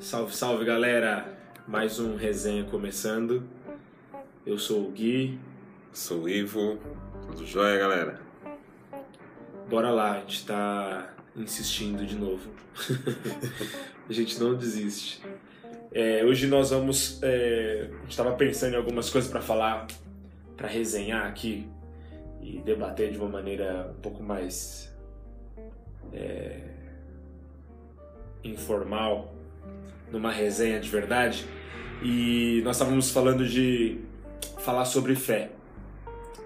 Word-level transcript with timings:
Salve, 0.00 0.34
salve 0.34 0.64
galera! 0.64 1.26
Mais 1.66 1.98
um 1.98 2.14
resenha 2.14 2.62
começando. 2.62 3.42
Eu 4.46 4.56
sou 4.56 4.86
o 4.86 4.92
Gui. 4.92 5.40
Sou 5.92 6.22
o 6.22 6.28
Ivo. 6.28 6.78
Tudo 7.26 7.44
jóia, 7.44 7.76
galera? 7.76 8.20
Bora 9.68 9.90
lá, 9.90 10.12
a 10.12 10.20
gente 10.20 10.46
tá 10.46 11.12
insistindo 11.34 12.06
de 12.06 12.14
novo. 12.14 12.48
a 14.08 14.12
gente 14.12 14.38
não 14.38 14.54
desiste. 14.54 15.20
É, 15.90 16.24
hoje 16.24 16.46
nós 16.46 16.70
vamos. 16.70 17.20
É, 17.20 17.90
a 17.90 18.02
gente 18.02 18.16
tava 18.16 18.36
pensando 18.36 18.74
em 18.74 18.76
algumas 18.76 19.10
coisas 19.10 19.28
para 19.28 19.40
falar, 19.40 19.88
para 20.56 20.68
resenhar 20.68 21.26
aqui 21.26 21.68
e 22.40 22.60
debater 22.60 23.10
de 23.10 23.18
uma 23.18 23.28
maneira 23.28 23.92
um 23.98 24.00
pouco 24.00 24.22
mais 24.22 24.96
é, 26.12 26.60
informal, 28.44 29.34
numa 30.12 30.30
resenha 30.30 30.80
de 30.80 30.88
verdade. 30.88 31.44
E 32.02 32.60
nós 32.64 32.76
estávamos 32.76 33.10
falando 33.10 33.46
de 33.46 33.98
falar 34.60 34.84
sobre 34.84 35.14
fé. 35.14 35.50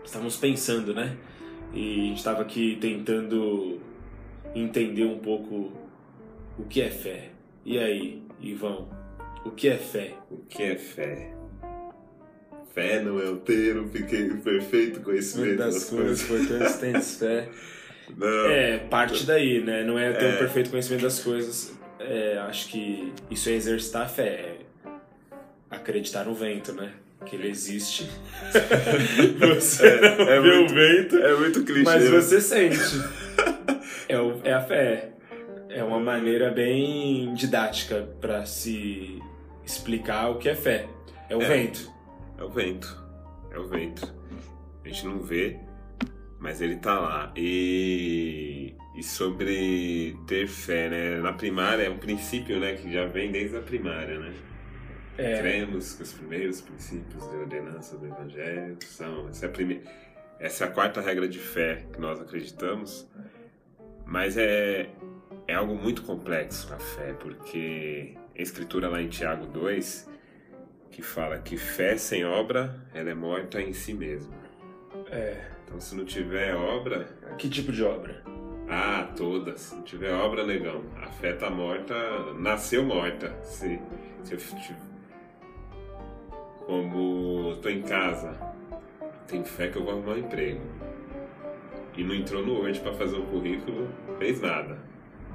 Estávamos 0.04 0.36
pensando, 0.36 0.94
né? 0.94 1.16
E 1.74 2.00
a 2.00 2.04
gente 2.08 2.18
estava 2.18 2.42
aqui 2.42 2.76
tentando 2.80 3.80
entender 4.54 5.04
um 5.04 5.18
pouco 5.18 5.72
o 6.58 6.64
que 6.68 6.82
é 6.82 6.90
fé. 6.90 7.30
E 7.64 7.78
aí, 7.78 8.22
Ivão, 8.40 8.88
o 9.44 9.50
que 9.50 9.68
é 9.68 9.76
fé? 9.76 10.14
O 10.30 10.38
que 10.38 10.62
é 10.62 10.76
fé? 10.76 11.32
Fé 12.74 13.02
não 13.02 13.20
é 13.20 13.28
o 13.28 13.36
ter 13.36 13.78
um 13.78 13.88
perfeito 13.88 15.00
conhecimento 15.00 15.58
das, 15.58 15.74
das 15.74 15.90
coisas, 15.90 16.22
coisas. 16.24 16.48
portanto 16.58 16.80
tens 16.80 17.16
fé. 17.18 17.48
Não. 18.16 18.46
É, 18.46 18.78
parte 18.78 19.24
daí, 19.24 19.62
né? 19.62 19.84
Não 19.84 19.98
é 19.98 20.12
ter 20.12 20.24
um 20.24 20.28
É. 20.28 20.36
perfeito 20.38 20.70
conhecimento 20.70 21.02
das 21.02 21.20
coisas. 21.20 21.72
É, 22.04 22.38
acho 22.48 22.68
que 22.68 23.12
isso 23.30 23.48
é 23.48 23.52
exercitar 23.52 24.02
a 24.02 24.08
fé. 24.08 24.56
É 25.70 25.76
acreditar 25.76 26.24
no 26.24 26.34
vento, 26.34 26.72
né? 26.72 26.92
Que 27.24 27.36
ele 27.36 27.48
existe. 27.48 28.10
você 29.56 29.86
É, 29.86 30.22
é 30.36 30.40
vê 30.40 30.56
muito- 30.58 30.72
o 30.72 30.74
vento, 30.74 31.16
É 31.18 31.34
muito 31.36 31.64
clichê. 31.64 31.82
mas 31.84 32.04
né? 32.04 32.10
você 32.20 32.40
sente. 32.40 32.78
É, 34.08 34.18
o- 34.18 34.40
é 34.44 34.52
a 34.52 34.60
fé. 34.60 35.10
É 35.68 35.82
uma 35.82 35.98
maneira 36.00 36.50
bem 36.50 37.32
didática 37.34 38.06
para 38.20 38.44
se 38.44 39.18
explicar 39.64 40.28
o 40.30 40.36
que 40.38 40.48
é 40.48 40.54
fé. 40.54 40.86
É 41.30 41.36
o 41.36 41.40
É. 41.42 41.48
vento. 41.48 41.90
É 42.36 42.42
o 42.44 42.50
vento. 42.50 43.02
É 43.50 43.58
o 43.58 43.66
vento. 43.66 44.12
A 44.84 44.88
gente 44.88 45.06
não 45.06 45.20
vê, 45.20 45.58
mas 46.38 46.60
ele 46.60 46.76
tá 46.76 46.98
lá. 46.98 47.32
E, 47.36 48.61
e 48.94 49.02
sobre 49.02 50.16
ter 50.26 50.46
fé, 50.46 50.88
né? 50.88 51.20
Na 51.20 51.32
primária 51.32 51.84
é 51.84 51.90
um 51.90 51.98
princípio, 51.98 52.60
né? 52.60 52.74
Que 52.74 52.92
já 52.92 53.06
vem 53.06 53.30
desde 53.30 53.56
a 53.56 53.60
primária, 53.60 54.18
né? 54.18 54.32
É, 55.18 55.38
Cremos 55.40 55.94
que 55.94 56.02
os 56.02 56.12
primeiros 56.12 56.60
princípios 56.60 57.28
de 57.30 57.36
ordenança 57.36 57.96
do 57.96 58.06
Evangelho 58.06 58.76
são. 58.80 59.28
Essa 59.28 59.46
é, 59.46 59.48
a 59.48 59.52
prime... 59.52 59.82
essa 60.38 60.64
é 60.64 60.68
a 60.68 60.70
quarta 60.70 61.00
regra 61.00 61.28
de 61.28 61.38
fé 61.38 61.84
que 61.92 62.00
nós 62.00 62.20
acreditamos, 62.20 63.08
mas 64.06 64.36
é, 64.36 64.88
é 65.46 65.54
algo 65.54 65.74
muito 65.74 66.02
complexo 66.02 66.72
a 66.72 66.78
fé, 66.78 67.12
porque 67.14 68.14
a 68.36 68.40
escritura 68.42 68.88
lá 68.88 69.00
em 69.02 69.08
Tiago 69.08 69.46
2 69.46 70.10
que 70.90 71.00
fala 71.00 71.38
que 71.38 71.56
fé 71.56 71.96
sem 71.96 72.22
obra 72.24 72.78
ela 72.92 73.10
é 73.10 73.14
morta 73.14 73.60
em 73.60 73.72
si 73.72 73.94
mesma. 73.94 74.34
é. 75.10 75.52
Então, 75.64 75.80
se 75.80 75.94
não 75.94 76.04
tiver 76.04 76.54
obra, 76.54 77.08
Que 77.38 77.48
tipo 77.48 77.72
de 77.72 77.82
obra? 77.82 78.22
Ah, 78.74 79.06
todas. 79.14 79.60
Se 79.60 79.82
tiver 79.82 80.12
obra, 80.14 80.46
negão. 80.46 80.82
A 80.96 81.06
fé 81.06 81.34
tá 81.34 81.50
morta, 81.50 81.94
nasceu 82.38 82.82
morta. 82.82 83.30
Se, 83.42 83.78
se 84.24 84.32
eu 84.32 84.38
tive... 84.38 84.92
Como 86.64 87.56
tô 87.56 87.68
em 87.68 87.82
casa, 87.82 88.34
tenho 89.26 89.44
fé 89.44 89.68
que 89.68 89.76
eu 89.76 89.84
vou 89.84 89.92
arrumar 89.92 90.14
um 90.14 90.18
emprego. 90.20 90.60
E 91.96 92.02
não 92.02 92.14
entrou 92.14 92.46
no 92.46 92.54
Word 92.54 92.80
pra 92.80 92.94
fazer 92.94 93.16
o 93.16 93.24
currículo, 93.24 93.88
fez 94.18 94.40
nada. 94.40 94.78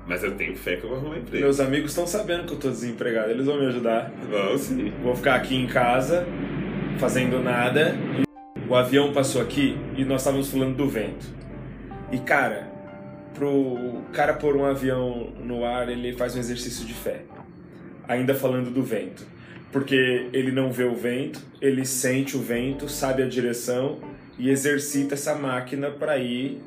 Mas 0.07 0.23
eu 0.23 0.35
tenho 0.35 0.55
fé 0.55 0.77
que 0.77 0.85
eu 0.85 0.89
vou 0.89 0.97
arrumar 0.97 1.15
um 1.15 1.19
emprego. 1.19 1.43
Meus 1.43 1.59
amigos 1.59 1.91
estão 1.91 2.07
sabendo 2.07 2.47
que 2.47 2.53
eu 2.53 2.59
tô 2.59 2.69
desempregado, 2.69 3.29
eles 3.29 3.45
vão 3.45 3.59
me 3.59 3.67
ajudar. 3.67 4.11
Vão 4.31 4.57
sim. 4.57 4.91
Vou 5.03 5.15
ficar 5.15 5.35
aqui 5.35 5.55
em 5.55 5.67
casa, 5.67 6.25
fazendo 6.97 7.39
nada. 7.39 7.93
O 8.67 8.73
avião 8.73 9.13
passou 9.13 9.41
aqui 9.41 9.77
e 9.95 10.03
nós 10.03 10.21
estávamos 10.21 10.49
falando 10.49 10.75
do 10.75 10.89
vento. 10.89 11.27
E 12.11 12.17
cara, 12.17 12.66
pro 13.37 14.01
cara 14.11 14.33
pôr 14.33 14.55
um 14.55 14.65
avião 14.65 15.31
no 15.39 15.63
ar, 15.63 15.87
ele 15.89 16.13
faz 16.13 16.35
um 16.35 16.39
exercício 16.39 16.85
de 16.85 16.93
fé. 16.93 17.21
Ainda 18.07 18.33
falando 18.33 18.71
do 18.71 18.81
vento. 18.81 19.25
Porque 19.71 20.29
ele 20.33 20.51
não 20.51 20.71
vê 20.71 20.85
o 20.85 20.95
vento, 20.95 21.39
ele 21.61 21.85
sente 21.85 22.35
o 22.35 22.41
vento, 22.41 22.89
sabe 22.89 23.21
a 23.21 23.27
direção 23.27 23.99
e 24.39 24.49
exercita 24.49 25.13
essa 25.13 25.35
máquina 25.35 25.91
para 25.91 26.17
ir 26.17 26.61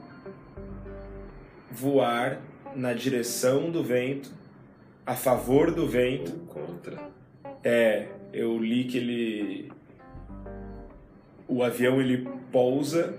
voar 1.70 2.40
na 2.76 2.92
direção 2.92 3.70
do 3.70 3.82
vento, 3.82 4.30
a 5.04 5.16
favor 5.16 5.72
do 5.72 5.88
vento 5.88 6.32
contra. 6.46 6.98
é, 7.64 8.06
eu 8.32 8.58
li 8.58 8.84
que 8.84 8.98
ele. 8.98 9.72
O 11.48 11.64
avião 11.64 12.00
ele 12.00 12.28
pousa 12.52 13.14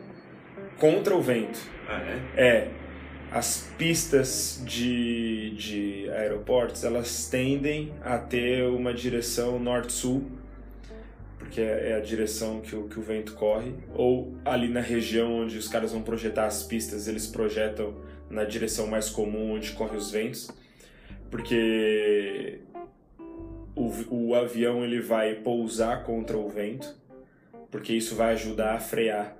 contra 0.79 1.15
o 1.15 1.21
vento. 1.21 1.59
Ah, 1.89 1.99
é? 1.99 2.47
É, 2.47 2.71
as 3.31 3.65
pistas 3.77 4.61
de, 4.65 5.51
de 5.51 6.09
aeroportos 6.11 6.83
elas 6.83 7.29
tendem 7.29 7.93
a 8.03 8.17
ter 8.17 8.63
uma 8.65 8.93
direção 8.93 9.57
norte-sul, 9.57 10.29
porque 11.39 11.61
é 11.61 11.91
é 11.91 11.93
a 11.95 12.01
direção 12.01 12.59
que 12.59 12.75
o, 12.75 12.89
que 12.89 12.99
o 12.99 13.01
vento 13.01 13.33
corre, 13.33 13.73
ou 13.95 14.35
ali 14.43 14.67
na 14.67 14.81
região 14.81 15.39
onde 15.39 15.57
os 15.57 15.69
caras 15.69 15.93
vão 15.93 16.01
projetar 16.01 16.45
as 16.45 16.63
pistas, 16.63 17.07
eles 17.07 17.25
projetam 17.25 17.95
na 18.29 18.43
direção 18.43 18.85
mais 18.85 19.09
comum 19.09 19.53
onde 19.53 19.71
correm 19.71 19.97
os 19.97 20.11
ventos, 20.11 20.51
porque 21.29 22.59
o, 23.73 23.91
o 24.09 24.35
avião 24.35 24.83
ele 24.83 24.99
vai 24.99 25.35
pousar 25.35 26.03
contra 26.03 26.37
o 26.37 26.49
vento, 26.49 26.93
porque 27.69 27.93
isso 27.93 28.13
vai 28.13 28.33
ajudar 28.33 28.75
a 28.75 28.79
frear 28.79 29.37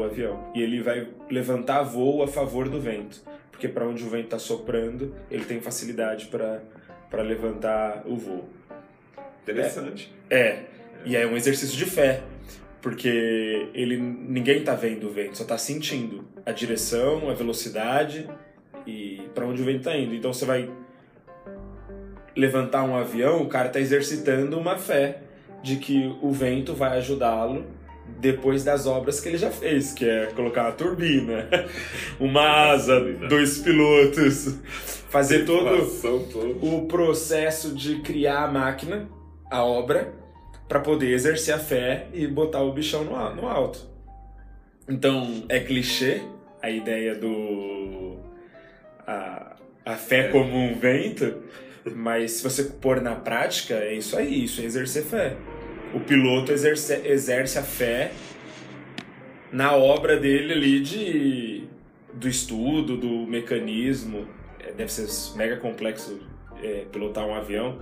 o, 0.00 0.04
avião. 0.04 0.50
E 0.54 0.62
ele 0.62 0.82
vai 0.82 1.06
levantar 1.30 1.82
voo 1.82 2.22
a 2.22 2.28
favor 2.28 2.68
do 2.68 2.80
vento. 2.80 3.22
Porque 3.50 3.68
para 3.68 3.86
onde 3.86 4.02
o 4.02 4.08
vento 4.08 4.24
está 4.24 4.38
soprando, 4.38 5.14
ele 5.30 5.44
tem 5.44 5.60
facilidade 5.60 6.26
para 6.26 7.22
levantar 7.22 8.02
o 8.06 8.16
voo. 8.16 8.48
Interessante. 9.42 10.12
É, 10.28 10.64
e 11.04 11.16
é 11.16 11.26
um 11.26 11.36
exercício 11.36 11.76
de 11.76 11.84
fé. 11.84 12.22
Porque 12.80 13.68
ele 13.74 13.98
ninguém 13.98 14.64
tá 14.64 14.74
vendo 14.74 15.06
o 15.06 15.10
vento, 15.10 15.36
só 15.36 15.44
tá 15.44 15.58
sentindo 15.58 16.24
a 16.46 16.50
direção, 16.50 17.28
a 17.28 17.34
velocidade 17.34 18.26
e 18.86 19.28
para 19.34 19.44
onde 19.44 19.60
o 19.60 19.64
vento 19.64 19.84
tá 19.84 19.96
indo. 19.96 20.14
Então 20.14 20.32
você 20.32 20.46
vai 20.46 20.70
levantar 22.34 22.84
um 22.84 22.96
avião, 22.96 23.42
o 23.42 23.48
cara 23.48 23.68
tá 23.68 23.78
exercitando 23.78 24.58
uma 24.58 24.78
fé 24.78 25.18
de 25.62 25.76
que 25.76 26.16
o 26.22 26.32
vento 26.32 26.74
vai 26.74 26.96
ajudá-lo 26.96 27.66
depois 28.18 28.64
das 28.64 28.86
obras 28.86 29.20
que 29.20 29.28
ele 29.28 29.38
já 29.38 29.50
fez, 29.50 29.92
que 29.92 30.08
é 30.08 30.26
colocar 30.34 30.62
uma 30.64 30.72
turbina, 30.72 31.48
uma 32.18 32.70
asa, 32.72 33.00
dois 33.28 33.58
pilotos, 33.58 34.56
fazer 35.08 35.44
todo 35.44 35.86
o 36.62 36.86
processo 36.86 37.74
de 37.74 38.00
criar 38.00 38.44
a 38.44 38.48
máquina, 38.48 39.08
a 39.50 39.64
obra, 39.64 40.12
para 40.68 40.80
poder 40.80 41.12
exercer 41.12 41.54
a 41.54 41.58
fé 41.58 42.06
e 42.12 42.26
botar 42.26 42.62
o 42.62 42.72
bichão 42.72 43.04
no 43.04 43.48
alto. 43.48 43.88
Então, 44.88 45.44
é 45.48 45.60
clichê 45.60 46.22
a 46.62 46.70
ideia 46.70 47.14
do. 47.14 48.18
a, 49.06 49.56
a 49.84 49.96
fé 49.96 50.26
É. 50.26 50.28
como 50.28 50.56
um 50.56 50.74
vento, 50.74 51.42
mas 51.94 52.32
se 52.32 52.42
você 52.42 52.64
pôr 52.64 53.00
na 53.00 53.14
prática, 53.14 53.74
é 53.74 53.94
isso 53.94 54.16
aí, 54.16 54.44
isso 54.44 54.60
é 54.60 54.64
exercer 54.64 55.04
fé. 55.04 55.36
O 55.92 56.00
piloto 56.00 56.52
exerce, 56.52 56.94
exerce 57.04 57.58
a 57.58 57.62
fé 57.62 58.12
na 59.52 59.74
obra 59.74 60.16
dele 60.16 60.52
ali 60.52 60.80
de 60.80 61.64
do 62.12 62.28
estudo, 62.28 62.96
do 62.96 63.26
mecanismo. 63.26 64.26
É, 64.60 64.72
deve 64.72 64.92
ser 64.92 65.08
mega 65.36 65.56
complexo 65.56 66.20
é, 66.62 66.84
pilotar 66.92 67.26
um 67.26 67.34
avião, 67.34 67.80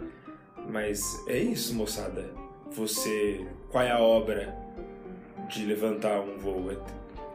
mas 0.68 1.02
é 1.26 1.36
isso, 1.36 1.74
moçada. 1.74 2.24
Você, 2.70 3.46
qual 3.70 3.84
é 3.84 3.90
a 3.90 3.98
obra 3.98 4.56
de 5.48 5.64
levantar 5.64 6.20
um 6.20 6.38
voo? 6.38 6.70
É 6.70 6.76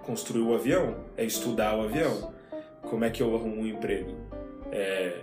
construir 0.03 0.41
o 0.41 0.53
avião? 0.53 1.03
É 1.17 1.23
estudar 1.23 1.77
o 1.77 1.83
avião? 1.83 2.33
Como 2.81 3.03
é 3.05 3.09
que 3.09 3.21
eu 3.21 3.35
arrumo 3.35 3.61
um 3.61 3.67
emprego? 3.67 4.15
É 4.71 5.19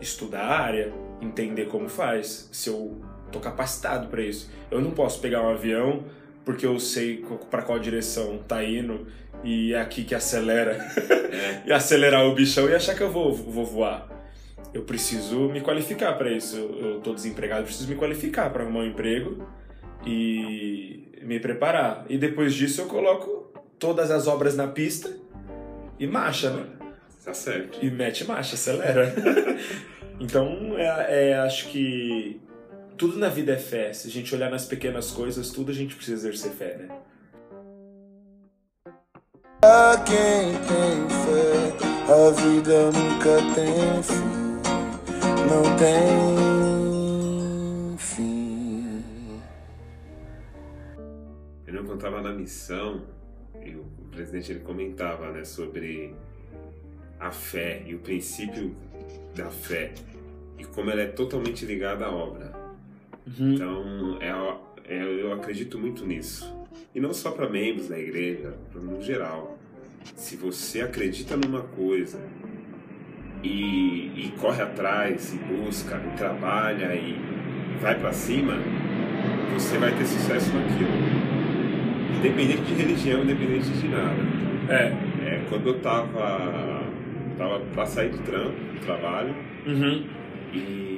estudar 0.00 0.42
a 0.42 0.58
área, 0.60 0.92
entender 1.20 1.66
como 1.66 1.88
faz, 1.88 2.48
se 2.52 2.68
eu 2.68 3.00
tô 3.34 3.40
capacitado 3.40 4.06
para 4.06 4.22
isso. 4.22 4.50
Eu 4.70 4.80
não 4.80 4.92
posso 4.92 5.20
pegar 5.20 5.42
um 5.42 5.48
avião 5.48 6.04
porque 6.44 6.64
eu 6.64 6.78
sei 6.78 7.24
para 7.50 7.62
qual 7.62 7.78
direção 7.78 8.38
tá 8.46 8.62
indo 8.62 9.06
e 9.42 9.74
é 9.74 9.80
aqui 9.80 10.04
que 10.04 10.14
acelera 10.14 10.72
É. 10.72 11.62
e 11.68 11.72
acelerar 11.72 12.24
o 12.26 12.34
bichão 12.34 12.68
e 12.68 12.74
achar 12.74 12.94
que 12.94 13.02
eu 13.02 13.10
vou, 13.10 13.34
vou 13.34 13.64
voar. 13.64 14.08
eu 14.72 14.82
preciso 14.82 15.48
me 15.48 15.60
qualificar 15.60 16.12
para 16.14 16.30
isso. 16.30 16.56
Eu 16.56 16.98
estou 16.98 17.14
desempregado, 17.14 17.62
eu 17.62 17.66
preciso 17.66 17.88
me 17.88 17.96
qualificar 17.96 18.50
para 18.50 18.62
arrumar 18.62 18.80
um 18.80 18.86
emprego 18.86 19.46
e 20.06 21.12
me 21.22 21.40
preparar. 21.40 22.04
E 22.08 22.16
depois 22.18 22.54
disso 22.54 22.82
eu 22.82 22.86
coloco 22.86 23.52
todas 23.78 24.10
as 24.10 24.26
obras 24.26 24.56
na 24.56 24.68
pista 24.68 25.10
e 25.98 26.06
marcha, 26.06 26.50
né? 26.50 26.66
Tá 27.24 27.32
certo. 27.32 27.78
E 27.82 27.90
mete 27.90 28.24
marcha, 28.26 28.54
acelera. 28.54 29.14
então, 30.20 30.74
é, 30.76 31.30
é, 31.30 31.38
acho 31.38 31.68
que 31.68 32.40
tudo 32.96 33.18
na 33.18 33.28
vida 33.28 33.52
é 33.52 33.58
fé. 33.58 33.92
Se 33.92 34.08
a 34.08 34.10
gente 34.10 34.34
olhar 34.34 34.50
nas 34.50 34.64
pequenas 34.66 35.10
coisas, 35.10 35.50
tudo 35.50 35.70
a 35.70 35.74
gente 35.74 35.94
precisa 35.94 36.28
exercer 36.28 36.52
fé, 36.52 36.76
né? 36.76 36.88
A 39.62 39.96
quem 40.04 40.52
tem 40.68 41.08
fé, 41.08 41.72
a 42.12 42.30
vida 42.30 42.90
nunca 42.92 43.36
tem 43.54 44.02
fim, 44.02 44.60
não 45.48 45.62
tem 45.78 45.96
fim. 47.96 49.02
Eu 51.66 51.72
não 51.74 51.84
contava 51.84 52.20
na 52.20 52.32
missão, 52.32 53.06
e 53.64 53.74
o 53.74 53.84
presidente 54.10 54.52
ele 54.52 54.60
comentava 54.60 55.30
né, 55.30 55.44
sobre 55.44 56.14
a 57.18 57.30
fé 57.30 57.82
e 57.86 57.94
o 57.94 58.00
princípio 58.00 58.76
da 59.34 59.50
fé 59.50 59.94
e 60.58 60.64
como 60.64 60.90
ela 60.90 61.00
é 61.00 61.06
totalmente 61.06 61.64
ligada 61.64 62.04
à 62.04 62.10
obra. 62.10 62.63
Uhum. 63.26 63.54
Então, 63.54 64.18
é, 64.20 64.94
é, 64.94 65.02
eu 65.02 65.32
acredito 65.32 65.78
muito 65.78 66.06
nisso. 66.06 66.52
E 66.94 67.00
não 67.00 67.12
só 67.12 67.30
para 67.30 67.48
membros 67.48 67.88
da 67.88 67.98
igreja, 67.98 68.54
no 68.74 69.02
geral. 69.02 69.58
Se 70.14 70.36
você 70.36 70.82
acredita 70.82 71.36
numa 71.36 71.62
coisa 71.62 72.20
e, 73.42 74.12
e 74.14 74.34
corre 74.38 74.62
atrás, 74.62 75.34
e 75.34 75.38
busca, 75.38 76.00
e 76.12 76.16
trabalha 76.16 76.94
e 76.94 77.18
vai 77.80 77.98
para 77.98 78.12
cima, 78.12 78.54
você 79.54 79.78
vai 79.78 79.96
ter 79.96 80.04
sucesso 80.04 80.52
naquilo. 80.54 80.90
Independente 82.18 82.62
de 82.62 82.74
religião, 82.74 83.22
independente 83.22 83.70
de 83.70 83.88
nada. 83.88 84.22
É. 84.68 84.86
é 85.26 85.44
quando 85.48 85.68
eu 85.68 85.80
tava, 85.80 86.82
tava 87.36 87.60
pra 87.72 87.86
sair 87.86 88.10
do 88.10 88.18
trampo, 88.18 88.50
do 88.50 88.80
trabalho, 88.80 89.34
uhum. 89.66 90.06
e 90.52 90.93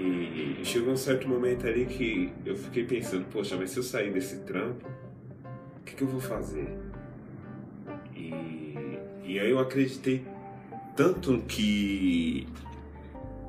chegou 0.64 0.92
um 0.92 0.96
certo 0.96 1.28
momento 1.28 1.66
ali 1.66 1.86
que 1.86 2.32
eu 2.44 2.56
fiquei 2.56 2.84
pensando, 2.84 3.24
poxa, 3.30 3.56
mas 3.56 3.70
se 3.70 3.78
eu 3.78 3.82
sair 3.82 4.12
desse 4.12 4.40
trampo, 4.40 4.86
o 5.80 5.84
que, 5.84 5.94
que 5.94 6.02
eu 6.02 6.08
vou 6.08 6.20
fazer? 6.20 6.68
E, 8.14 8.32
e 9.24 9.38
aí 9.38 9.50
eu 9.50 9.58
acreditei 9.58 10.24
tanto 10.96 11.38
que. 11.46 12.48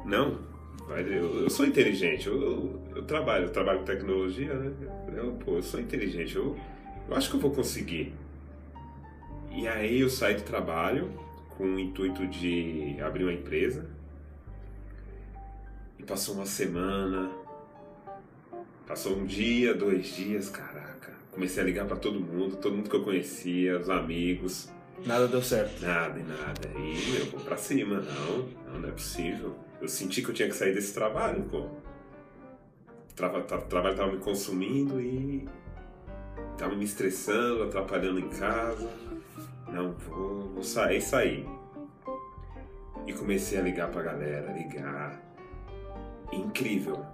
Não, 0.06 0.39
eu, 0.89 1.44
eu 1.44 1.50
sou 1.50 1.65
inteligente, 1.65 2.27
eu, 2.27 2.42
eu, 2.42 2.81
eu, 2.98 3.04
trabalho, 3.04 3.45
eu 3.45 3.50
trabalho 3.50 3.80
com 3.80 3.86
tecnologia, 3.86 4.54
né? 4.54 4.71
Eu, 5.15 5.31
pô, 5.33 5.56
eu 5.56 5.63
sou 5.63 5.80
inteligente, 5.80 6.36
eu, 6.36 6.57
eu 7.09 7.15
acho 7.15 7.30
que 7.30 7.36
eu 7.36 7.39
vou 7.39 7.51
conseguir. 7.51 8.13
E 9.51 9.68
aí 9.68 10.01
eu 10.01 10.09
saí 10.09 10.36
do 10.36 10.44
trabalho 10.44 11.12
com 11.57 11.63
o 11.63 11.80
intuito 11.80 12.27
de 12.27 12.95
abrir 13.01 13.24
uma 13.24 13.33
empresa. 13.33 13.89
E 16.00 16.04
passou 16.04 16.36
uma 16.36 16.46
semana, 16.46 17.32
passou 18.88 19.18
um 19.18 19.26
dia, 19.26 19.74
dois 19.74 20.08
dias, 20.08 20.50
caraca. 20.50 21.14
Comecei 21.32 21.62
a 21.62 21.66
ligar 21.66 21.86
para 21.86 21.98
todo 21.98 22.20
mundo, 22.20 22.58
todo 22.58 22.76
mundo 22.76 22.90
que 22.90 22.96
eu 22.96 23.04
conhecia, 23.04 23.80
os 23.80 23.90
amigos. 23.90 24.70
Nada 25.06 25.28
deu 25.28 25.42
certo. 25.42 25.86
Nada 25.86 26.20
e 26.20 26.24
nada. 26.24 26.68
E 26.80 27.20
eu 27.20 27.26
vou 27.28 27.40
pra 27.42 27.58
cima. 27.58 28.02
Não, 28.02 28.38
não, 28.72 28.80
não 28.80 28.90
é 28.90 28.92
possível. 28.92 29.56
Eu 29.80 29.88
senti 29.88 30.22
que 30.22 30.30
eu 30.30 30.34
tinha 30.34 30.50
que 30.50 30.56
sair 30.56 30.74
desse 30.74 30.94
trabalho, 30.94 31.44
pô. 31.44 31.60
O 31.60 33.14
tra 33.16 33.30
trabalho 33.30 33.96
tava 33.96 34.12
me 34.12 34.18
consumindo 34.18 35.00
e 35.00 35.48
tava 36.58 36.76
me 36.76 36.86
estressando, 36.86 37.64
atrapalhando 37.64 38.20
em 38.20 38.30
casa. 38.30 38.90
Não, 39.72 39.94
vou, 39.94 40.50
vou 40.54 40.64
sair, 40.64 41.02
sair. 41.02 41.46
E 43.06 43.14
comecei 43.14 43.60
a 43.60 43.62
ligar 43.62 43.90
pra 43.90 44.02
galera, 44.02 44.52
ligar. 44.52 45.27
Incrível. 46.32 47.06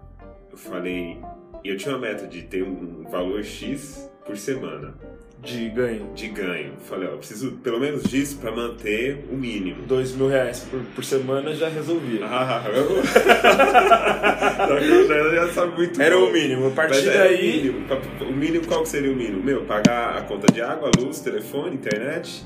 Eu 0.52 0.58
falei, 0.58 1.18
eu 1.64 1.78
tinha 1.78 1.96
uma 1.96 2.02
meta 2.02 2.28
de 2.28 2.44
ter 2.44 2.64
um 2.64 3.04
valor 3.10 3.44
X 3.44 4.10
por 4.26 4.38
semana. 4.38 4.94
De 5.42 5.68
ganho. 5.70 6.10
De 6.16 6.30
ganho. 6.30 6.74
Falei, 6.86 7.08
ó, 7.10 7.12
eu 7.12 7.18
preciso 7.18 7.52
pelo 7.64 7.78
menos 7.78 8.04
disso 8.04 8.38
para 8.38 8.52
manter 8.52 9.26
o 9.30 9.36
mínimo. 9.36 9.84
Dois 9.86 10.16
mil 10.16 10.30
reais 10.30 10.62
por, 10.72 10.80
por 10.96 11.04
semana 11.04 11.54
já 11.54 11.68
resolvia. 11.68 12.26
Ah, 12.26 12.64
eu... 12.74 13.04
já, 15.06 15.36
já 15.36 15.54
sabe 15.54 15.76
muito 15.76 16.02
Era 16.02 16.16
bom. 16.16 16.28
o 16.30 16.32
mínimo. 16.32 16.68
A 16.68 16.72
partir 16.72 17.06
daí. 17.06 17.70
O 17.70 17.74
mínimo. 17.74 17.88
o 18.22 18.32
mínimo, 18.34 18.68
qual 18.68 18.84
que 18.84 18.90
seria 18.90 19.12
o 19.12 19.16
mínimo? 19.16 19.44
Meu, 19.44 19.66
pagar 19.66 20.18
a 20.18 20.22
conta 20.22 20.52
de 20.52 20.62
água, 20.62 20.90
luz, 20.98 21.20
telefone, 21.20 21.76
internet 21.76 22.46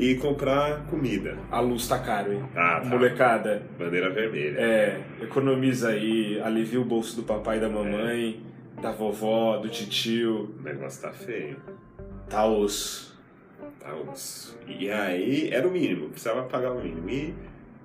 e 0.00 0.14
comprar 0.14 0.86
comida. 0.86 1.36
A 1.50 1.60
luz 1.60 1.86
tá 1.86 1.98
caro, 1.98 2.32
hein? 2.32 2.42
Ah, 2.56 2.80
tá. 2.82 2.88
Molecada. 2.88 3.62
Bandeira 3.78 4.08
vermelha. 4.08 4.58
É, 4.58 5.00
economiza 5.20 5.90
aí, 5.90 6.40
alivia 6.40 6.80
o 6.80 6.84
bolso 6.84 7.16
do 7.16 7.22
papai 7.22 7.58
e 7.58 7.60
da 7.60 7.68
mamãe, 7.68 8.40
é. 8.78 8.80
da 8.80 8.92
vovó, 8.92 9.58
do 9.58 9.68
titio. 9.68 10.54
O 10.58 10.62
negócio 10.62 11.02
tá 11.02 11.12
feio. 11.12 11.58
Tá 12.30 12.46
osso. 12.46 13.14
Tá 13.78 13.94
osso. 13.94 14.58
E 14.66 14.90
aí 14.90 15.50
era 15.52 15.68
o 15.68 15.70
mínimo, 15.70 16.08
precisava 16.08 16.44
pagar 16.44 16.72
o 16.72 16.82
mínimo. 16.82 17.10
E 17.10 17.34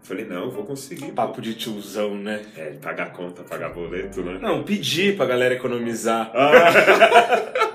falei, 0.02 0.24
não, 0.24 0.50
vou 0.50 0.64
conseguir. 0.64 1.12
Papo 1.12 1.42
de 1.42 1.54
tiozão, 1.54 2.16
né? 2.16 2.46
É, 2.56 2.78
pagar 2.82 3.12
conta, 3.12 3.44
pagar 3.44 3.74
boleto, 3.74 4.24
né? 4.24 4.40
Não, 4.42 4.64
pedir 4.64 5.18
pra 5.18 5.26
galera 5.26 5.54
economizar. 5.54 6.32
Ah. 6.34 7.66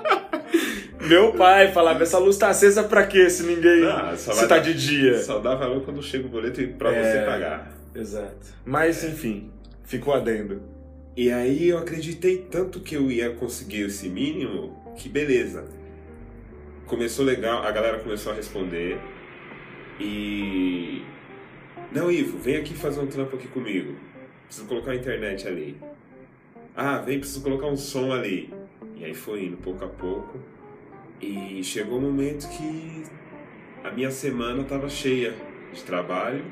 Meu 1.07 1.33
pai 1.33 1.71
falava, 1.71 2.03
essa 2.03 2.17
luz 2.17 2.37
tá 2.37 2.49
acesa 2.49 2.83
pra 2.83 3.05
quê 3.05 3.29
se 3.29 3.43
ninguém. 3.43 3.85
Ah, 3.85 4.15
se 4.15 4.29
tá 4.47 4.57
dar, 4.57 4.59
de 4.59 4.73
dia. 4.73 5.19
Só 5.19 5.39
dá 5.39 5.55
valor 5.55 5.83
quando 5.83 6.01
chega 6.01 6.25
o 6.25 6.29
boleto 6.29 6.65
pra 6.77 6.93
é, 6.93 7.03
você 7.03 7.25
pagar. 7.25 7.71
Exato. 7.93 8.47
Mas 8.65 9.03
é. 9.03 9.07
enfim, 9.07 9.51
ficou 9.83 10.13
adendo. 10.13 10.61
E 11.15 11.31
aí 11.31 11.69
eu 11.69 11.77
acreditei 11.77 12.37
tanto 12.37 12.79
que 12.79 12.95
eu 12.95 13.11
ia 13.11 13.31
conseguir 13.31 13.81
esse 13.81 14.07
mínimo 14.07 14.79
que 14.95 15.09
beleza 15.09 15.65
começou 16.91 17.23
legal, 17.23 17.63
a 17.63 17.71
galera 17.71 17.99
começou 17.99 18.33
a 18.33 18.35
responder. 18.35 18.99
E. 19.97 21.01
Não, 21.89 22.11
Ivo, 22.11 22.37
vem 22.37 22.57
aqui 22.57 22.73
fazer 22.73 22.99
um 22.99 23.07
trampo 23.07 23.37
aqui 23.37 23.47
comigo. 23.47 23.95
Preciso 24.45 24.67
colocar 24.67 24.91
a 24.91 24.95
internet 24.95 25.47
ali. 25.47 25.77
Ah, 26.75 26.97
vem, 26.97 27.17
preciso 27.17 27.41
colocar 27.41 27.67
um 27.67 27.77
som 27.77 28.11
ali. 28.11 28.53
E 28.97 29.05
aí 29.05 29.13
foi 29.13 29.45
indo 29.45 29.55
pouco 29.55 29.85
a 29.85 29.87
pouco. 29.87 30.37
E 31.21 31.63
chegou 31.63 31.99
um 31.99 32.01
momento 32.01 32.47
que 32.49 33.03
a 33.83 33.91
minha 33.91 34.11
semana 34.11 34.63
estava 34.63 34.89
cheia 34.89 35.33
de 35.73 35.83
trabalho. 35.83 36.43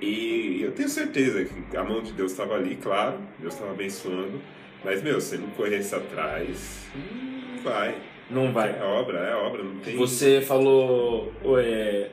E 0.00 0.60
eu 0.62 0.72
tenho 0.72 0.88
certeza 0.88 1.44
que 1.44 1.76
a 1.76 1.84
mão 1.84 2.02
de 2.02 2.12
Deus 2.12 2.32
estava 2.32 2.54
ali, 2.54 2.76
claro, 2.76 3.18
Deus 3.38 3.54
estava 3.54 3.72
abençoando. 3.72 4.40
Mas, 4.84 5.02
meu, 5.02 5.20
se 5.20 5.36
não 5.36 5.48
corresse 5.50 5.94
atrás, 5.94 6.86
não 6.94 7.62
vai. 7.62 7.98
Não 8.30 8.52
vai. 8.52 8.78
É 8.78 8.82
obra, 8.82 9.18
é 9.18 9.34
obra, 9.34 9.62
não 9.62 9.76
tem. 9.80 9.96
Você 9.96 10.40
falou. 10.40 11.32
É, 11.58 12.10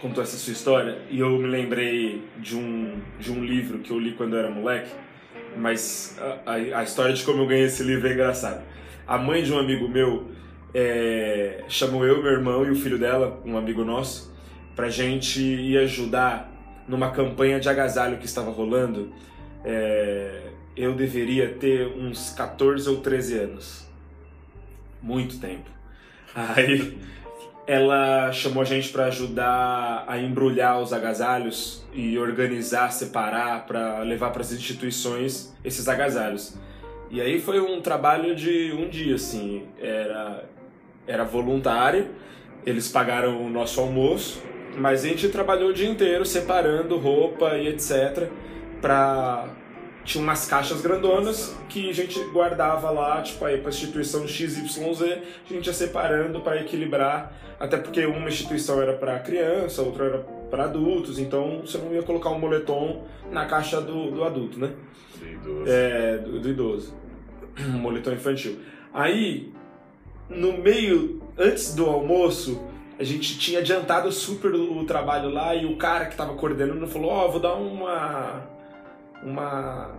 contou 0.00 0.22
essa 0.22 0.36
sua 0.36 0.52
história 0.52 0.98
e 1.10 1.20
eu 1.20 1.30
me 1.30 1.46
lembrei 1.46 2.22
de 2.38 2.54
um, 2.54 3.00
de 3.18 3.32
um 3.32 3.42
livro 3.42 3.78
que 3.78 3.90
eu 3.90 3.98
li 3.98 4.12
quando 4.12 4.34
eu 4.34 4.40
era 4.40 4.50
moleque, 4.50 4.90
mas 5.56 6.18
a, 6.20 6.52
a, 6.52 6.54
a 6.80 6.84
história 6.84 7.14
de 7.14 7.24
como 7.24 7.42
eu 7.42 7.46
ganhei 7.46 7.64
esse 7.64 7.82
livro 7.82 8.06
é 8.06 8.12
engraçada. 8.12 8.62
A 9.06 9.18
mãe 9.18 9.42
de 9.42 9.52
um 9.52 9.58
amigo 9.58 9.88
meu 9.88 10.30
é, 10.72 11.64
chamou 11.68 12.06
eu, 12.06 12.22
meu 12.22 12.32
irmão 12.32 12.64
e 12.64 12.70
o 12.70 12.76
filho 12.76 12.98
dela, 12.98 13.40
um 13.44 13.56
amigo 13.56 13.84
nosso, 13.84 14.34
pra 14.74 14.88
gente 14.88 15.40
ir 15.40 15.78
ajudar 15.78 16.50
numa 16.88 17.10
campanha 17.10 17.60
de 17.60 17.68
agasalho 17.68 18.18
que 18.18 18.26
estava 18.26 18.50
rolando. 18.50 19.12
É, 19.64 20.42
eu 20.76 20.94
deveria 20.94 21.48
ter 21.48 21.86
uns 21.86 22.30
14 22.30 22.88
ou 22.88 22.96
13 22.96 23.38
anos 23.38 23.88
muito 25.02 25.38
tempo. 25.38 25.70
Aí 26.34 26.98
ela 27.66 28.32
chamou 28.32 28.62
a 28.62 28.66
gente 28.66 28.88
para 28.88 29.06
ajudar 29.06 30.04
a 30.06 30.18
embrulhar 30.18 30.80
os 30.80 30.92
agasalhos 30.92 31.84
e 31.92 32.18
organizar, 32.18 32.90
separar 32.90 33.66
para 33.66 34.00
levar 34.00 34.30
para 34.30 34.42
as 34.42 34.52
instituições 34.52 35.54
esses 35.64 35.88
agasalhos. 35.88 36.56
E 37.14 37.20
aí 37.20 37.40
foi 37.40 37.60
um 37.60 37.80
trabalho 37.80 38.34
de 38.34 38.72
um 38.76 38.88
dia 38.88 39.14
assim, 39.14 39.68
era 39.80 40.42
era 41.06 41.22
voluntário, 41.22 42.08
eles 42.66 42.88
pagaram 42.88 43.40
o 43.40 43.48
nosso 43.48 43.80
almoço, 43.80 44.42
mas 44.76 45.04
a 45.04 45.08
gente 45.08 45.28
trabalhou 45.28 45.70
o 45.70 45.72
dia 45.72 45.88
inteiro 45.88 46.26
separando 46.26 46.98
roupa 46.98 47.56
e 47.56 47.68
etc 47.68 48.28
para 48.82 49.48
tinha 50.04 50.24
umas 50.24 50.46
caixas 50.46 50.82
grandonas 50.82 51.56
que 51.68 51.88
a 51.88 51.94
gente 51.94 52.18
guardava 52.32 52.90
lá, 52.90 53.22
tipo, 53.22 53.44
aí 53.44 53.58
pra 53.58 53.70
instituição 53.70 54.26
XYZ, 54.26 55.00
a 55.48 55.54
gente 55.54 55.66
ia 55.68 55.72
separando 55.72 56.40
para 56.40 56.60
equilibrar, 56.60 57.32
até 57.60 57.76
porque 57.76 58.04
uma 58.04 58.28
instituição 58.28 58.82
era 58.82 58.92
para 58.92 59.20
criança, 59.20 59.82
outra 59.82 60.04
era 60.04 60.18
para 60.50 60.64
adultos, 60.64 61.20
então 61.20 61.60
você 61.64 61.78
não 61.78 61.94
ia 61.94 62.02
colocar 62.02 62.30
um 62.30 62.40
moletom 62.40 63.04
na 63.30 63.46
caixa 63.46 63.80
do, 63.80 64.10
do 64.10 64.24
adulto, 64.24 64.58
né? 64.58 64.72
Do 65.18 65.26
idoso. 65.26 65.70
É, 65.70 66.18
do, 66.18 66.40
do 66.40 66.48
idoso. 66.50 67.03
Moletom 67.80 68.12
infantil. 68.12 68.58
Aí, 68.92 69.52
no 70.28 70.58
meio, 70.58 71.22
antes 71.38 71.74
do 71.74 71.86
almoço, 71.86 72.60
a 72.98 73.04
gente 73.04 73.38
tinha 73.38 73.58
adiantado 73.58 74.10
super 74.12 74.54
o, 74.54 74.78
o 74.78 74.84
trabalho 74.84 75.30
lá 75.30 75.54
e 75.54 75.66
o 75.66 75.76
cara 75.76 76.06
que 76.06 76.16
tava 76.16 76.34
coordenando 76.34 76.86
falou: 76.86 77.10
Ó, 77.10 77.26
oh, 77.26 77.32
vou 77.32 77.40
dar 77.40 77.54
uma. 77.54 78.42
Uma. 79.22 79.90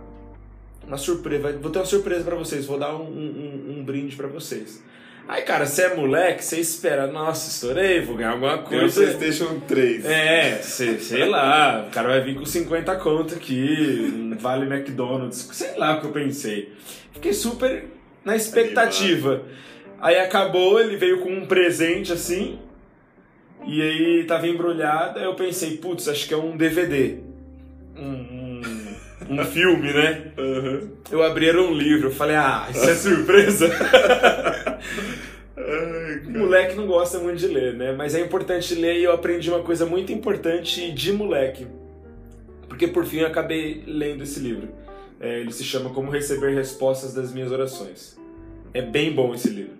Uma 0.86 0.96
surpresa. 0.96 1.58
Vou 1.58 1.70
ter 1.70 1.80
uma 1.80 1.84
surpresa 1.84 2.24
para 2.24 2.36
vocês, 2.36 2.64
vou 2.64 2.78
dar 2.78 2.94
um, 2.94 3.04
um, 3.04 3.76
um 3.78 3.84
brinde 3.84 4.14
para 4.14 4.28
vocês. 4.28 4.82
Aí, 5.28 5.42
cara, 5.42 5.66
você 5.66 5.82
é 5.82 5.94
moleque, 5.96 6.44
você 6.44 6.60
espera, 6.60 7.08
nossa, 7.08 7.50
estourei, 7.50 8.00
vou 8.00 8.14
ganhar 8.16 8.30
alguma 8.30 8.58
Tem 8.58 8.78
um 8.78 8.80
coisa. 8.82 9.02
PlayStation 9.02 9.58
3. 9.66 10.04
É, 10.04 10.58
sei, 10.62 11.00
sei 11.00 11.24
lá, 11.28 11.86
o 11.88 11.90
cara 11.90 12.08
vai 12.10 12.20
vir 12.20 12.36
com 12.36 12.44
50 12.44 12.94
conto 12.96 13.34
aqui, 13.34 14.36
vale 14.38 14.72
McDonald's, 14.72 15.48
sei 15.52 15.76
lá 15.76 15.96
o 15.96 16.00
que 16.00 16.06
eu 16.06 16.12
pensei. 16.12 16.72
Fiquei 17.12 17.32
super 17.32 17.86
na 18.24 18.36
expectativa. 18.36 19.42
Aí 20.00 20.16
acabou, 20.16 20.78
ele 20.80 20.96
veio 20.96 21.20
com 21.20 21.30
um 21.30 21.46
presente 21.46 22.12
assim, 22.12 22.60
e 23.66 23.82
aí 23.82 24.24
tava 24.24 24.46
embrulhado, 24.46 25.18
aí 25.18 25.24
eu 25.24 25.34
pensei, 25.34 25.76
putz, 25.78 26.06
acho 26.08 26.28
que 26.28 26.34
é 26.34 26.36
um 26.36 26.56
DVD. 26.56 27.25
Um, 29.28 29.44
filme, 29.44 29.92
né? 29.92 30.32
Aham. 30.38 30.90
Eu 31.10 31.22
abri 31.22 31.48
era 31.48 31.60
um 31.60 31.72
livro, 31.72 32.08
eu 32.08 32.12
falei, 32.12 32.36
ah, 32.36 32.68
isso 32.70 32.88
é 32.88 32.94
surpresa. 32.94 33.68
Ai, 35.56 36.20
moleque 36.26 36.76
não 36.76 36.86
gosta 36.86 37.18
muito 37.18 37.38
de 37.38 37.48
ler, 37.48 37.74
né? 37.74 37.92
Mas 37.92 38.14
é 38.14 38.20
importante 38.20 38.74
ler 38.74 38.98
e 38.98 39.04
eu 39.04 39.12
aprendi 39.12 39.50
uma 39.50 39.62
coisa 39.62 39.84
muito 39.84 40.12
importante 40.12 40.92
de 40.92 41.12
moleque. 41.12 41.66
Porque 42.68 42.86
por 42.86 43.04
fim 43.04 43.18
eu 43.18 43.26
acabei 43.26 43.82
lendo 43.86 44.22
esse 44.22 44.38
livro. 44.38 44.68
É, 45.18 45.40
ele 45.40 45.52
se 45.52 45.64
chama 45.64 45.90
Como 45.90 46.10
Receber 46.10 46.54
Respostas 46.54 47.14
das 47.14 47.32
Minhas 47.32 47.50
Orações. 47.50 48.16
É 48.74 48.82
bem 48.82 49.12
bom 49.12 49.34
esse 49.34 49.48
livro. 49.48 49.74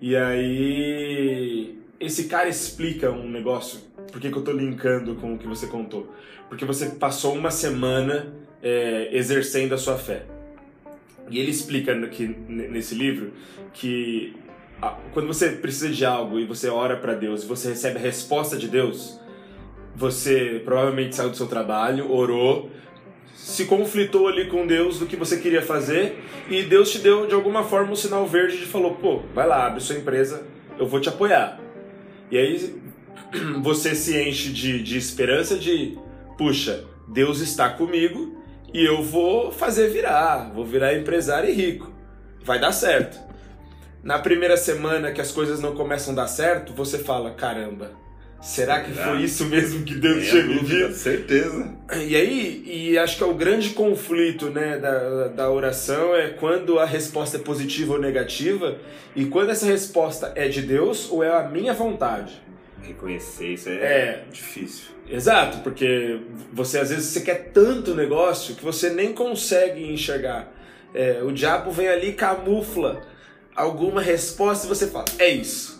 E 0.00 0.16
aí. 0.16 1.78
Esse 1.98 2.24
cara 2.24 2.48
explica 2.48 3.10
um 3.10 3.30
negócio. 3.30 3.80
Por 4.16 4.20
que, 4.22 4.30
que 4.30 4.38
eu 4.38 4.42
tô 4.42 4.52
linkando 4.52 5.14
com 5.16 5.34
o 5.34 5.38
que 5.38 5.46
você 5.46 5.66
contou? 5.66 6.10
Porque 6.48 6.64
você 6.64 6.86
passou 6.86 7.34
uma 7.34 7.50
semana 7.50 8.32
é, 8.62 9.10
exercendo 9.12 9.74
a 9.74 9.76
sua 9.76 9.98
fé. 9.98 10.24
E 11.28 11.38
ele 11.38 11.50
explica 11.50 11.92
aqui 11.92 12.26
nesse 12.26 12.94
livro 12.94 13.34
que 13.74 14.34
quando 15.12 15.26
você 15.26 15.50
precisa 15.50 15.90
de 15.90 16.02
algo 16.06 16.40
e 16.40 16.46
você 16.46 16.70
ora 16.70 16.96
para 16.96 17.12
Deus 17.12 17.42
e 17.42 17.46
você 17.46 17.68
recebe 17.68 17.98
a 17.98 18.00
resposta 18.00 18.56
de 18.56 18.68
Deus, 18.68 19.20
você 19.94 20.62
provavelmente 20.64 21.14
saiu 21.14 21.28
do 21.28 21.36
seu 21.36 21.46
trabalho, 21.46 22.10
orou, 22.10 22.70
se 23.34 23.66
conflitou 23.66 24.28
ali 24.28 24.46
com 24.46 24.66
Deus 24.66 24.98
do 24.98 25.04
que 25.04 25.14
você 25.14 25.36
queria 25.36 25.60
fazer 25.60 26.24
e 26.48 26.62
Deus 26.62 26.90
te 26.90 27.00
deu 27.00 27.26
de 27.26 27.34
alguma 27.34 27.64
forma 27.64 27.92
um 27.92 27.96
sinal 27.96 28.26
verde 28.26 28.62
e 28.62 28.66
falou: 28.66 28.94
pô, 28.94 29.18
vai 29.34 29.46
lá, 29.46 29.66
abre 29.66 29.80
sua 29.80 29.96
empresa, 29.96 30.46
eu 30.78 30.86
vou 30.86 31.02
te 31.02 31.10
apoiar. 31.10 31.60
E 32.30 32.38
aí 32.38 32.86
você 33.62 33.94
se 33.94 34.16
enche 34.16 34.50
de, 34.50 34.82
de 34.82 34.96
esperança 34.96 35.56
de, 35.56 35.98
puxa, 36.36 36.84
Deus 37.08 37.40
está 37.40 37.70
comigo 37.70 38.42
e 38.72 38.84
eu 38.84 39.02
vou 39.02 39.52
fazer 39.52 39.88
virar, 39.90 40.50
vou 40.52 40.64
virar 40.64 40.94
empresário 40.94 41.48
e 41.48 41.52
rico. 41.52 41.92
Vai 42.42 42.60
dar 42.60 42.72
certo. 42.72 43.18
Na 44.02 44.18
primeira 44.18 44.56
semana 44.56 45.10
que 45.10 45.20
as 45.20 45.32
coisas 45.32 45.60
não 45.60 45.74
começam 45.74 46.12
a 46.12 46.16
dar 46.16 46.26
certo, 46.28 46.72
você 46.72 46.98
fala: 46.98 47.32
caramba, 47.32 47.90
será 48.40 48.80
que 48.80 48.92
foi 48.92 49.22
isso 49.22 49.46
mesmo 49.46 49.84
que 49.84 49.94
Deus 49.96 50.28
tinha 50.28 50.44
me 50.44 50.60
dito? 50.60 50.92
certeza. 50.92 51.74
E 51.92 52.14
aí, 52.14 52.62
e 52.64 52.98
acho 52.98 53.16
que 53.16 53.24
é 53.24 53.26
o 53.26 53.34
grande 53.34 53.70
conflito 53.70 54.50
né, 54.50 54.78
da, 54.78 55.28
da 55.28 55.50
oração 55.50 56.14
é 56.14 56.28
quando 56.28 56.78
a 56.78 56.84
resposta 56.84 57.36
é 57.36 57.40
positiva 57.40 57.94
ou 57.94 58.00
negativa, 58.00 58.78
e 59.16 59.24
quando 59.24 59.50
essa 59.50 59.66
resposta 59.66 60.32
é 60.36 60.46
de 60.46 60.62
Deus 60.62 61.10
ou 61.10 61.24
é 61.24 61.36
a 61.36 61.48
minha 61.48 61.72
vontade. 61.72 62.45
Reconhecer 62.82 63.48
isso 63.54 63.68
é, 63.68 63.72
É. 63.74 64.24
difícil. 64.30 64.86
Exato, 65.08 65.58
porque 65.58 66.20
você 66.52 66.78
às 66.78 66.90
vezes 66.90 67.06
você 67.06 67.20
quer 67.20 67.50
tanto 67.52 67.94
negócio 67.94 68.54
que 68.54 68.64
você 68.64 68.90
nem 68.90 69.12
consegue 69.12 69.82
enxergar. 69.92 70.52
É, 70.94 71.20
o 71.22 71.30
diabo 71.32 71.70
vem 71.70 71.88
ali 71.88 72.08
e 72.08 72.12
camufla 72.12 73.02
alguma 73.54 74.00
resposta 74.00 74.66
e 74.66 74.68
você 74.68 74.86
fala, 74.88 75.04
é 75.18 75.28
isso. 75.28 75.76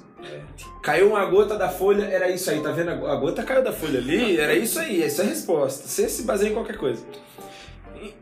Caiu 0.82 1.08
uma 1.10 1.24
gota 1.26 1.56
da 1.56 1.68
folha, 1.68 2.04
era 2.04 2.28
isso 2.30 2.48
aí, 2.50 2.60
tá 2.60 2.70
vendo? 2.70 2.90
A 2.90 3.16
gota 3.16 3.42
caiu 3.42 3.62
da 3.62 3.72
folha 3.72 3.98
ali, 3.98 4.38
era 4.38 4.54
isso 4.54 4.78
aí, 4.78 5.02
essa 5.02 5.22
é 5.22 5.26
a 5.26 5.28
resposta. 5.28 5.86
Você 5.88 6.08
se 6.08 6.22
baseia 6.22 6.50
em 6.50 6.54
qualquer 6.54 6.76
coisa. 6.76 7.04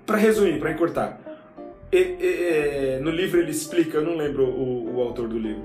Pra 0.07 0.17
resumir, 0.17 0.59
pra 0.59 0.73
encurtar, 0.73 1.21
e- 1.93 1.97
e- 1.99 2.99
no 3.03 3.11
livro 3.11 3.39
ele 3.41 3.51
explica, 3.51 3.99
eu 3.99 4.05
não 4.05 4.17
lembro 4.17 4.45
o, 4.45 4.97
o 4.97 5.03
autor 5.03 5.29
do 5.29 5.39
livro, 5.39 5.63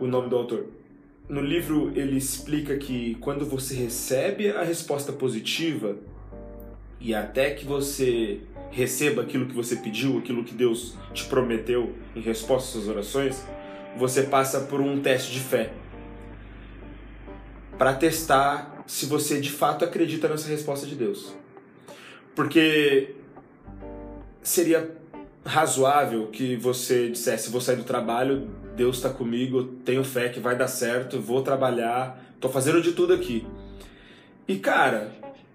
o 0.00 0.06
nome 0.06 0.28
do 0.28 0.36
autor. 0.36 0.66
No 1.28 1.40
livro 1.40 1.90
ele 1.96 2.16
explica 2.16 2.76
que 2.76 3.14
quando 3.16 3.46
você 3.46 3.74
recebe 3.74 4.50
a 4.50 4.62
resposta 4.62 5.12
positiva 5.12 5.96
e 7.00 7.14
até 7.14 7.50
que 7.50 7.64
você 7.64 8.40
receba 8.70 9.22
aquilo 9.22 9.46
que 9.46 9.54
você 9.54 9.76
pediu, 9.76 10.18
aquilo 10.18 10.44
que 10.44 10.54
Deus 10.54 10.96
te 11.14 11.24
prometeu 11.24 11.94
em 12.14 12.20
resposta 12.20 12.68
às 12.68 12.72
suas 12.84 12.88
orações, 12.88 13.42
você 13.96 14.24
passa 14.24 14.60
por 14.60 14.80
um 14.80 15.00
teste 15.00 15.32
de 15.32 15.40
fé 15.40 15.72
para 17.78 17.94
testar 17.94 18.84
se 18.86 19.06
você 19.06 19.40
de 19.40 19.50
fato 19.50 19.84
acredita 19.84 20.28
nessa 20.28 20.48
resposta 20.48 20.86
de 20.86 20.94
Deus. 20.94 21.34
Porque 22.34 23.14
seria 24.42 24.94
razoável 25.44 26.28
que 26.28 26.56
você 26.56 27.08
dissesse: 27.08 27.50
vou 27.50 27.60
sair 27.60 27.76
do 27.76 27.84
trabalho, 27.84 28.50
Deus 28.76 28.96
está 28.96 29.10
comigo, 29.10 29.64
tenho 29.84 30.02
fé 30.04 30.28
que 30.28 30.40
vai 30.40 30.56
dar 30.56 30.68
certo, 30.68 31.20
vou 31.20 31.42
trabalhar, 31.42 32.22
tô 32.40 32.48
fazendo 32.48 32.82
de 32.82 32.92
tudo 32.92 33.12
aqui. 33.12 33.46
E 34.46 34.56
cara, 34.56 35.12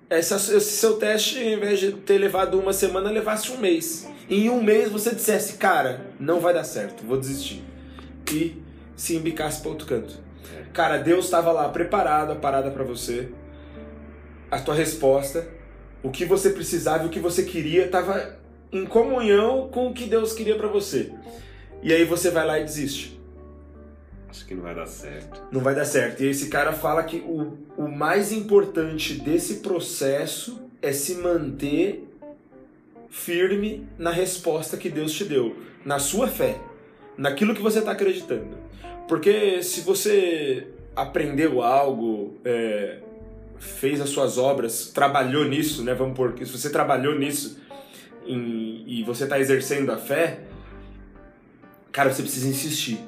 essa, 0.09 0.35
esse 0.35 0.77
seu 0.77 0.97
teste, 0.97 1.38
em 1.38 1.59
vez 1.59 1.79
de 1.79 1.91
ter 1.91 2.17
levado 2.17 2.59
uma 2.59 2.73
semana, 2.73 3.11
levasse 3.11 3.51
um 3.51 3.57
mês. 3.57 4.09
E 4.29 4.45
em 4.45 4.49
um 4.49 4.61
mês 4.61 4.89
você 4.89 5.13
dissesse: 5.13 5.57
cara, 5.57 6.07
não 6.19 6.39
vai 6.39 6.53
dar 6.53 6.63
certo, 6.63 7.05
vou 7.05 7.19
desistir. 7.19 7.63
E 8.31 8.61
se 8.95 9.15
embicasse 9.15 9.61
para 9.61 9.69
outro 9.69 9.88
canto. 9.88 10.19
Cara, 10.73 10.97
Deus 10.97 11.25
estava 11.25 11.51
lá 11.51 11.69
preparado 11.69 12.31
a 12.31 12.35
parada 12.35 12.71
para 12.71 12.83
você, 12.83 13.29
a 14.49 14.59
tua 14.59 14.75
resposta, 14.75 15.47
o 16.01 16.09
que 16.09 16.25
você 16.25 16.51
precisava 16.51 17.03
e 17.03 17.07
o 17.07 17.09
que 17.09 17.19
você 17.19 17.43
queria 17.43 17.85
estava 17.85 18.38
em 18.71 18.85
comunhão 18.85 19.69
com 19.71 19.88
o 19.88 19.93
que 19.93 20.05
Deus 20.05 20.33
queria 20.33 20.55
para 20.55 20.67
você. 20.67 21.11
E 21.81 21.93
aí 21.93 22.03
você 22.05 22.29
vai 22.29 22.45
lá 22.45 22.59
e 22.59 22.63
desiste. 22.63 23.19
Acho 24.29 24.45
que 24.45 24.53
não 24.53 24.62
vai 24.63 24.75
dar 24.75 24.86
certo. 24.86 25.41
Não 25.51 25.62
vai 25.62 25.74
dar 25.74 25.86
certo. 25.86 26.21
E 26.24 26.27
esse 26.27 26.50
cara 26.50 26.71
fala 26.71 27.03
que 27.03 27.17
o, 27.17 27.57
o 27.77 27.88
mais 27.88 28.31
importante 28.31 29.15
desse 29.15 29.55
processo 29.55 30.62
é 30.81 30.91
se 30.91 31.15
manter 31.15 32.05
firme 33.09 33.88
na 33.98 34.12
resposta 34.12 34.77
que 34.77 34.89
Deus 34.89 35.12
te 35.13 35.25
deu, 35.25 35.55
na 35.83 35.98
sua 35.98 36.27
fé, 36.27 36.59
naquilo 37.17 37.55
que 37.55 37.62
você 37.62 37.79
está 37.79 37.91
acreditando. 37.91 38.57
Porque 39.07 39.63
se 39.63 39.81
você 39.81 40.67
aprendeu 40.95 41.62
algo, 41.63 42.38
é, 42.45 43.00
fez 43.57 44.00
as 44.00 44.09
suas 44.09 44.38
obras, 44.38 44.91
trabalhou 44.93 45.45
nisso, 45.45 45.83
né? 45.83 45.93
Vamos 45.95 46.15
por, 46.15 46.38
se 46.38 46.45
você 46.45 46.69
trabalhou 46.69 47.17
nisso 47.17 47.59
em- 48.27 48.83
e 48.86 49.03
você 49.03 49.24
está 49.24 49.39
exercendo 49.39 49.91
a 49.91 49.98
fé, 49.98 50.41
cara, 51.91 52.12
você 52.13 52.22
precisa 52.22 52.48
insistir. 52.48 53.00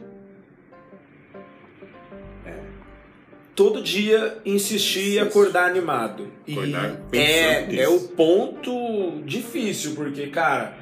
todo 3.55 3.83
dia 3.83 4.39
insistir 4.45 5.13
e 5.13 5.19
acordar 5.19 5.69
animado. 5.69 6.27
E 6.47 6.53
Acordar 6.53 6.95
pensando 7.11 7.73
é, 7.73 7.75
é 7.83 7.87
o 7.89 7.99
ponto 7.99 9.21
difícil, 9.25 9.93
porque, 9.93 10.27
cara, 10.27 10.73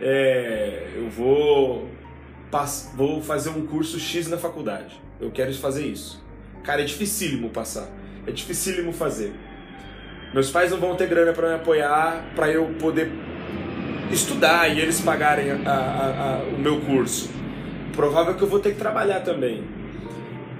é, 0.00 0.92
eu 0.96 1.10
vou, 1.10 1.90
vou 2.94 3.22
fazer 3.22 3.50
um 3.50 3.66
curso 3.66 3.98
X 4.00 4.28
na 4.28 4.38
faculdade. 4.38 4.98
Eu 5.20 5.30
quero 5.30 5.52
fazer 5.54 5.84
isso. 5.86 6.22
Cara, 6.64 6.80
é 6.80 6.84
dificílimo 6.84 7.50
passar. 7.50 7.88
É 8.26 8.30
dificílimo 8.30 8.92
fazer. 8.92 9.32
Meus 10.32 10.48
pais 10.50 10.70
não 10.70 10.78
vão 10.78 10.94
ter 10.96 11.08
grana 11.08 11.32
para 11.32 11.48
me 11.48 11.54
apoiar, 11.56 12.32
para 12.34 12.50
eu 12.50 12.66
poder 12.80 13.10
estudar 14.10 14.74
e 14.74 14.80
eles 14.80 15.00
pagarem 15.00 15.50
a- 15.50 15.56
a- 15.66 16.36
a- 16.38 16.42
o 16.44 16.58
meu 16.58 16.80
curso. 16.80 17.28
Provável 17.94 18.34
que 18.34 18.42
eu 18.42 18.48
vou 18.48 18.60
ter 18.60 18.72
que 18.72 18.78
trabalhar 18.78 19.20
também. 19.20 19.64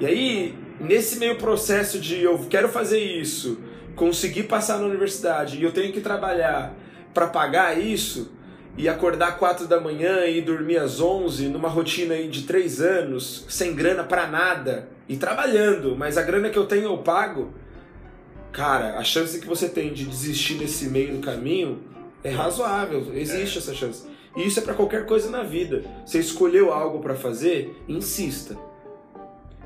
E 0.00 0.06
aí, 0.06 0.54
nesse 0.80 1.18
meio 1.18 1.36
processo 1.36 1.98
de 1.98 2.22
eu 2.22 2.38
quero 2.50 2.68
fazer 2.68 2.98
isso, 2.98 3.58
conseguir 3.94 4.44
passar 4.44 4.78
na 4.78 4.86
universidade 4.86 5.58
e 5.58 5.62
eu 5.62 5.72
tenho 5.72 5.92
que 5.92 6.00
trabalhar 6.00 6.74
para 7.14 7.26
pagar 7.26 7.78
isso, 7.78 8.32
e 8.76 8.88
acordar 8.88 9.38
4 9.38 9.66
da 9.66 9.80
manhã 9.80 10.26
e 10.26 10.40
dormir 10.40 10.78
às 10.78 11.00
11, 11.00 11.48
numa 11.48 11.68
rotina 11.68 12.14
aí 12.14 12.28
de 12.28 12.42
3 12.42 12.80
anos, 12.80 13.44
sem 13.48 13.74
grana 13.74 14.02
para 14.02 14.26
nada 14.26 14.88
e 15.08 15.16
trabalhando, 15.16 15.94
mas 15.96 16.16
a 16.16 16.22
grana 16.22 16.48
que 16.48 16.58
eu 16.58 16.66
tenho 16.66 16.84
eu 16.84 16.98
pago. 16.98 17.52
Cara, 18.50 18.98
a 18.98 19.04
chance 19.04 19.38
que 19.38 19.46
você 19.46 19.68
tem 19.68 19.92
de 19.92 20.04
desistir 20.04 20.54
nesse 20.54 20.86
meio 20.86 21.16
do 21.16 21.20
caminho 21.20 21.82
é 22.24 22.30
razoável, 22.30 23.12
existe 23.14 23.58
é. 23.58 23.60
essa 23.60 23.74
chance. 23.74 24.06
E 24.36 24.46
isso 24.46 24.60
é 24.60 24.62
para 24.62 24.74
qualquer 24.74 25.06
coisa 25.06 25.30
na 25.30 25.42
vida. 25.42 25.82
Você 26.04 26.18
escolheu 26.18 26.72
algo 26.72 27.00
para 27.00 27.14
fazer, 27.14 27.74
insista. 27.88 28.56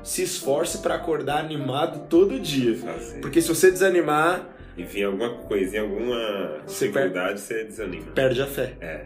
Se 0.03 0.23
esforce 0.23 0.79
para 0.79 0.95
acordar 0.95 1.39
animado 1.39 2.07
todo 2.07 2.39
dia. 2.39 2.75
Fazer. 2.75 3.19
Porque 3.21 3.41
se 3.41 3.47
você 3.47 3.71
desanimar, 3.71 4.57
e 4.77 4.83
vir 4.83 5.05
alguma 5.05 5.29
coisinha, 5.29 5.81
alguma 5.81 6.61
dificuldade, 6.67 7.41
você 7.41 7.63
desanima. 7.63 8.11
Perde 8.11 8.41
a 8.41 8.45
fé. 8.45 8.75
É. 8.79 9.05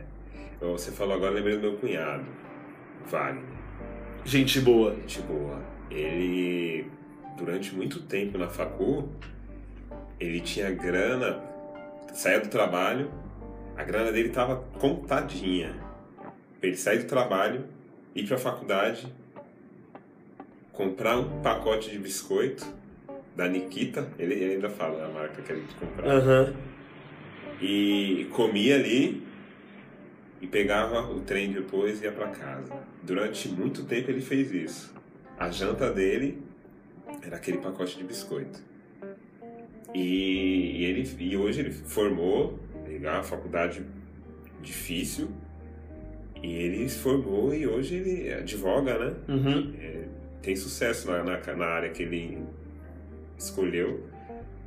Você 0.60 0.92
falou 0.92 1.16
agora, 1.16 1.32
lembrei 1.32 1.56
do 1.56 1.62
meu 1.62 1.78
cunhado, 1.78 2.26
Wagner. 3.10 3.44
Gente 4.26 4.60
boa. 4.60 4.94
Gente 4.96 5.22
boa. 5.22 5.60
Ele, 5.90 6.86
durante 7.38 7.74
muito 7.74 8.02
tempo 8.02 8.38
na 8.38 8.48
facu, 8.48 9.10
ele 10.20 10.42
tinha 10.42 10.70
grana, 10.72 11.42
saía 12.14 12.40
do 12.42 12.50
trabalho, 12.50 13.10
a 13.82 13.84
grana 13.84 14.12
dele 14.12 14.30
tava 14.30 14.58
contadinha. 14.80 15.76
Ele 16.62 16.78
sair 16.78 17.00
do 17.00 17.06
trabalho, 17.06 17.66
ir 18.14 18.28
pra 18.28 18.38
faculdade, 18.38 19.12
comprar 20.72 21.18
um 21.18 21.42
pacote 21.42 21.90
de 21.90 21.98
biscoito 21.98 22.64
da 23.36 23.48
Nikita, 23.48 24.08
ele, 24.20 24.36
ele 24.36 24.54
ainda 24.54 24.70
fala 24.70 25.04
a 25.04 25.10
marca 25.10 25.42
que 25.42 25.52
ele 25.52 25.66
comprava. 25.80 26.14
Uhum. 26.14 26.56
E 27.60 28.28
comia 28.32 28.76
ali 28.76 29.24
e 30.40 30.46
pegava 30.46 31.02
o 31.12 31.22
trem 31.22 31.52
depois 31.52 32.02
e 32.02 32.06
ia 32.06 32.12
para 32.12 32.28
casa. 32.28 32.74
Durante 33.02 33.50
muito 33.50 33.84
tempo 33.86 34.12
ele 34.12 34.22
fez 34.22 34.54
isso. 34.54 34.94
A 35.40 35.50
janta 35.50 35.92
dele 35.92 36.40
era 37.24 37.38
aquele 37.38 37.58
pacote 37.58 37.98
de 37.98 38.04
biscoito. 38.04 38.60
E, 39.92 40.82
e 40.82 40.86
ele, 40.86 41.16
e 41.20 41.36
hoje 41.36 41.62
ele 41.62 41.72
formou, 41.72 42.60
pegar 43.02 43.18
a 43.18 43.24
faculdade 43.24 43.84
difícil, 44.62 45.32
e 46.44 46.54
ele 46.54 46.88
se 46.88 47.00
formou 47.00 47.52
e 47.52 47.66
hoje 47.66 47.96
ele 47.96 48.32
advoga, 48.32 48.98
né? 49.00 49.14
Uhum. 49.28 49.74
É, 49.80 50.04
tem 50.44 50.56
sucesso 50.56 51.10
na, 51.10 51.24
na, 51.24 51.56
na 51.56 51.66
área 51.66 51.90
que 51.90 52.04
ele 52.04 52.38
escolheu, 53.36 54.06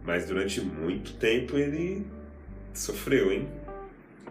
mas 0.05 0.27
durante 0.27 0.61
muito 0.61 1.15
tempo 1.15 1.57
ele 1.57 2.05
sofreu, 2.73 3.33
hein? 3.33 3.49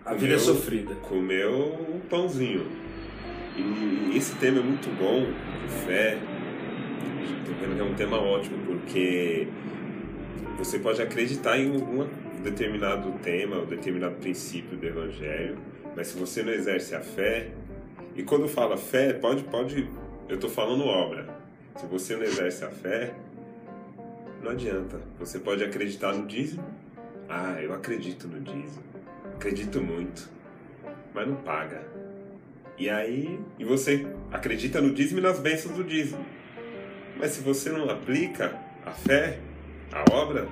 A 0.01 0.09
comeu, 0.09 0.19
vida 0.19 0.33
é 0.33 0.37
sofrida. 0.37 0.95
Comeu 0.95 1.73
um 1.95 2.01
pãozinho. 2.09 2.67
E 3.55 4.17
esse 4.17 4.35
tema 4.35 4.59
é 4.59 4.63
muito 4.63 4.89
bom, 4.97 5.25
fé. 5.85 6.17
Estou 7.39 7.55
vendo 7.55 7.75
que 7.75 7.81
é 7.81 7.83
um 7.85 7.93
tema 7.93 8.17
ótimo, 8.17 8.57
porque 8.65 9.47
você 10.57 10.77
pode 10.79 11.01
acreditar 11.01 11.57
em 11.57 11.73
algum 11.73 12.05
determinado 12.43 13.11
tema, 13.19 13.57
ou 13.57 13.65
determinado 13.65 14.15
princípio 14.15 14.77
do 14.77 14.85
Evangelho, 14.85 15.57
mas 15.95 16.07
se 16.07 16.17
você 16.17 16.43
não 16.43 16.51
exerce 16.51 16.93
a 16.93 17.01
fé, 17.01 17.49
e 18.15 18.23
quando 18.23 18.47
fala 18.47 18.77
fé, 18.77 19.13
pode, 19.13 19.43
pode, 19.43 19.89
eu 20.29 20.35
estou 20.35 20.49
falando 20.49 20.85
obra. 20.85 21.27
Se 21.77 21.87
você 21.87 22.15
não 22.15 22.23
exerce 22.23 22.63
a 22.63 22.69
fé, 22.69 23.13
não 24.41 24.51
adianta. 24.51 24.99
Você 25.17 25.39
pode 25.39 25.63
acreditar 25.63 26.13
no 26.13 26.27
dízimo. 26.27 26.63
Ah, 27.27 27.57
eu 27.61 27.73
acredito 27.73 28.27
no 28.27 28.39
dízimo. 28.39 28.83
Acredito 29.35 29.81
muito. 29.81 30.29
Mas 31.13 31.27
não 31.27 31.35
paga. 31.37 31.81
E 32.77 32.89
aí, 32.89 33.39
e 33.57 33.65
você 33.65 34.05
acredita 34.31 34.81
no 34.81 34.93
dízimo 34.93 35.19
e 35.19 35.23
nas 35.23 35.39
bênçãos 35.39 35.75
do 35.75 35.83
dízimo. 35.83 36.23
Mas 37.17 37.31
se 37.31 37.41
você 37.41 37.71
não 37.71 37.89
aplica 37.89 38.59
a 38.85 38.91
fé, 38.91 39.39
a 39.91 40.13
obra, 40.13 40.47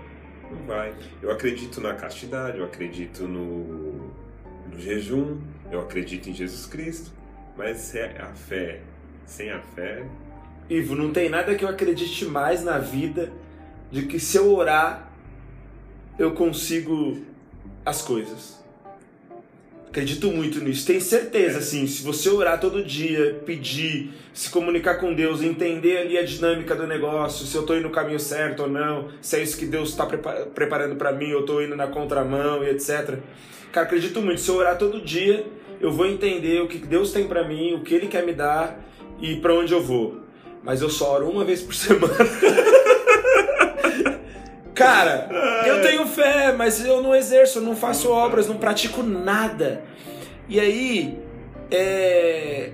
não 0.51 0.65
vai. 0.65 0.93
Eu 1.21 1.31
acredito 1.31 1.79
na 1.81 1.93
castidade, 1.93 2.57
eu 2.57 2.65
acredito 2.65 3.27
no, 3.27 4.11
no 4.71 4.79
jejum, 4.79 5.39
eu 5.71 5.81
acredito 5.81 6.29
em 6.29 6.33
Jesus 6.33 6.65
Cristo. 6.65 7.11
Mas 7.57 7.93
é 7.95 8.17
a 8.21 8.33
fé, 8.33 8.81
sem 9.25 9.51
a 9.51 9.59
fé. 9.59 10.05
Ivo, 10.69 10.95
não 10.95 11.11
tem 11.11 11.29
nada 11.29 11.53
que 11.55 11.65
eu 11.65 11.69
acredite 11.69 12.25
mais 12.25 12.63
na 12.63 12.77
vida 12.77 13.31
de 13.91 14.03
que 14.03 14.19
se 14.19 14.37
eu 14.37 14.53
orar, 14.53 15.11
eu 16.17 16.33
consigo 16.33 17.21
as 17.85 18.01
coisas. 18.01 18.60
Acredito 19.91 20.31
muito 20.31 20.63
nisso. 20.63 20.87
Tenho 20.87 21.01
certeza, 21.01 21.59
assim, 21.59 21.85
se 21.85 22.01
você 22.01 22.29
orar 22.29 22.57
todo 22.61 22.81
dia, 22.81 23.41
pedir, 23.45 24.11
se 24.33 24.49
comunicar 24.49 24.95
com 24.95 25.13
Deus, 25.13 25.41
entender 25.41 25.97
ali 25.97 26.17
a 26.17 26.23
dinâmica 26.23 26.73
do 26.73 26.87
negócio, 26.87 27.45
se 27.45 27.53
eu 27.53 27.59
estou 27.59 27.75
indo 27.75 27.89
no 27.89 27.89
caminho 27.89 28.17
certo 28.17 28.63
ou 28.63 28.69
não, 28.69 29.09
se 29.21 29.35
é 29.35 29.43
isso 29.43 29.57
que 29.57 29.65
Deus 29.65 29.89
está 29.89 30.05
preparando 30.05 30.95
para 30.95 31.11
mim, 31.11 31.27
eu 31.27 31.41
estou 31.41 31.61
indo 31.61 31.75
na 31.75 31.87
contramão 31.87 32.63
e 32.63 32.69
etc. 32.69 33.19
Cara, 33.73 33.85
acredito 33.85 34.21
muito. 34.21 34.39
Se 34.39 34.47
eu 34.47 34.55
orar 34.55 34.77
todo 34.77 35.01
dia, 35.01 35.45
eu 35.81 35.91
vou 35.91 36.05
entender 36.05 36.61
o 36.61 36.69
que 36.69 36.77
Deus 36.77 37.11
tem 37.11 37.27
para 37.27 37.45
mim, 37.45 37.73
o 37.73 37.81
que 37.81 37.93
Ele 37.93 38.07
quer 38.07 38.25
me 38.25 38.31
dar 38.31 38.79
e 39.19 39.35
para 39.35 39.53
onde 39.53 39.73
eu 39.73 39.83
vou. 39.83 40.21
Mas 40.63 40.81
eu 40.81 40.89
só 40.89 41.15
oro 41.15 41.29
uma 41.29 41.43
vez 41.43 41.61
por 41.61 41.75
semana. 41.75 42.15
Cara, 44.81 45.29
eu 45.67 45.79
tenho 45.83 46.07
fé, 46.07 46.51
mas 46.51 46.83
eu 46.83 47.03
não 47.03 47.15
exerço, 47.15 47.59
eu 47.59 47.61
não 47.61 47.75
faço 47.75 48.09
obras, 48.09 48.47
não 48.47 48.57
pratico 48.57 49.03
nada. 49.03 49.83
E 50.49 50.59
aí, 50.59 51.19
é... 51.69 52.71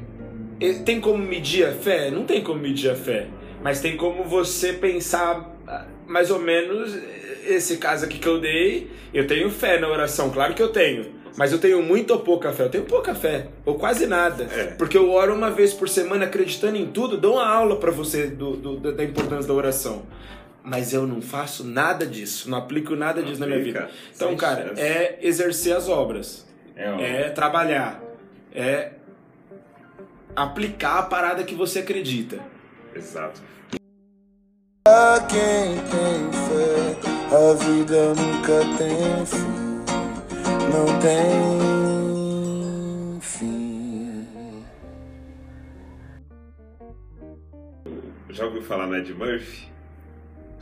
tem 0.85 1.01
como 1.01 1.17
medir 1.17 1.65
a 1.65 1.73
fé? 1.73 2.09
Não 2.09 2.23
tem 2.23 2.41
como 2.41 2.61
medir 2.61 2.89
a 2.89 2.95
fé. 2.95 3.27
Mas 3.61 3.81
tem 3.81 3.97
como 3.97 4.23
você 4.23 4.71
pensar 4.71 5.53
ah, 5.67 5.85
mais 6.07 6.31
ou 6.31 6.39
menos 6.39 6.97
esse 7.45 7.75
caso 7.75 8.05
aqui 8.05 8.19
que 8.19 8.27
eu 8.27 8.39
dei. 8.39 8.89
Eu 9.13 9.27
tenho 9.27 9.49
fé 9.49 9.77
na 9.77 9.89
oração, 9.89 10.29
claro 10.29 10.53
que 10.53 10.61
eu 10.61 10.69
tenho. 10.69 11.17
Mas 11.35 11.51
eu 11.51 11.59
tenho 11.59 11.83
muito 11.83 12.11
ou 12.11 12.21
pouca 12.21 12.53
fé? 12.53 12.63
Eu 12.63 12.69
tenho 12.69 12.85
pouca 12.85 13.13
fé, 13.13 13.47
ou 13.65 13.75
quase 13.75 14.07
nada. 14.07 14.45
É. 14.45 14.63
Porque 14.77 14.97
eu 14.97 15.11
oro 15.11 15.35
uma 15.35 15.51
vez 15.51 15.73
por 15.73 15.89
semana 15.89 16.25
acreditando 16.25 16.77
em 16.77 16.87
tudo, 16.87 17.17
dou 17.17 17.33
uma 17.33 17.47
aula 17.47 17.75
para 17.75 17.91
você 17.91 18.27
do, 18.27 18.55
do, 18.55 18.91
da 18.93 19.03
importância 19.03 19.47
da 19.47 19.53
oração 19.53 20.03
mas 20.67 20.91
eu 20.91 21.07
não 21.07 21.21
faço 21.21 21.63
nada 21.63 22.05
disso, 22.05 22.49
não 22.49 22.57
aplico 22.57 22.93
nada 22.93 23.23
disso 23.23 23.39
na 23.39 23.47
minha 23.47 23.63
vida. 23.63 23.89
Então, 24.13 24.35
cara, 24.35 24.73
é 24.75 25.17
exercer 25.21 25.73
as 25.73 25.87
obras, 25.87 26.45
é, 26.75 27.21
é 27.21 27.29
trabalhar, 27.29 28.03
é 28.53 28.91
aplicar 30.35 30.99
a 30.99 31.03
parada 31.03 31.45
que 31.45 31.55
você 31.55 31.79
acredita. 31.79 32.39
Exato. 32.93 33.41
A 34.85 35.21
quem 35.21 35.77
tem 35.87 36.31
fé, 36.33 36.97
a 37.33 37.53
vida 37.53 38.13
nunca 38.13 38.59
tem 38.77 39.25
fim, 39.25 39.83
não 40.69 40.85
tem 40.99 41.61
fim. 43.21 44.27
Já 48.29 48.43
ouviu 48.43 48.61
falar 48.63 48.87
na 48.87 48.97
Ed 48.99 49.13
Murphy? 49.13 49.76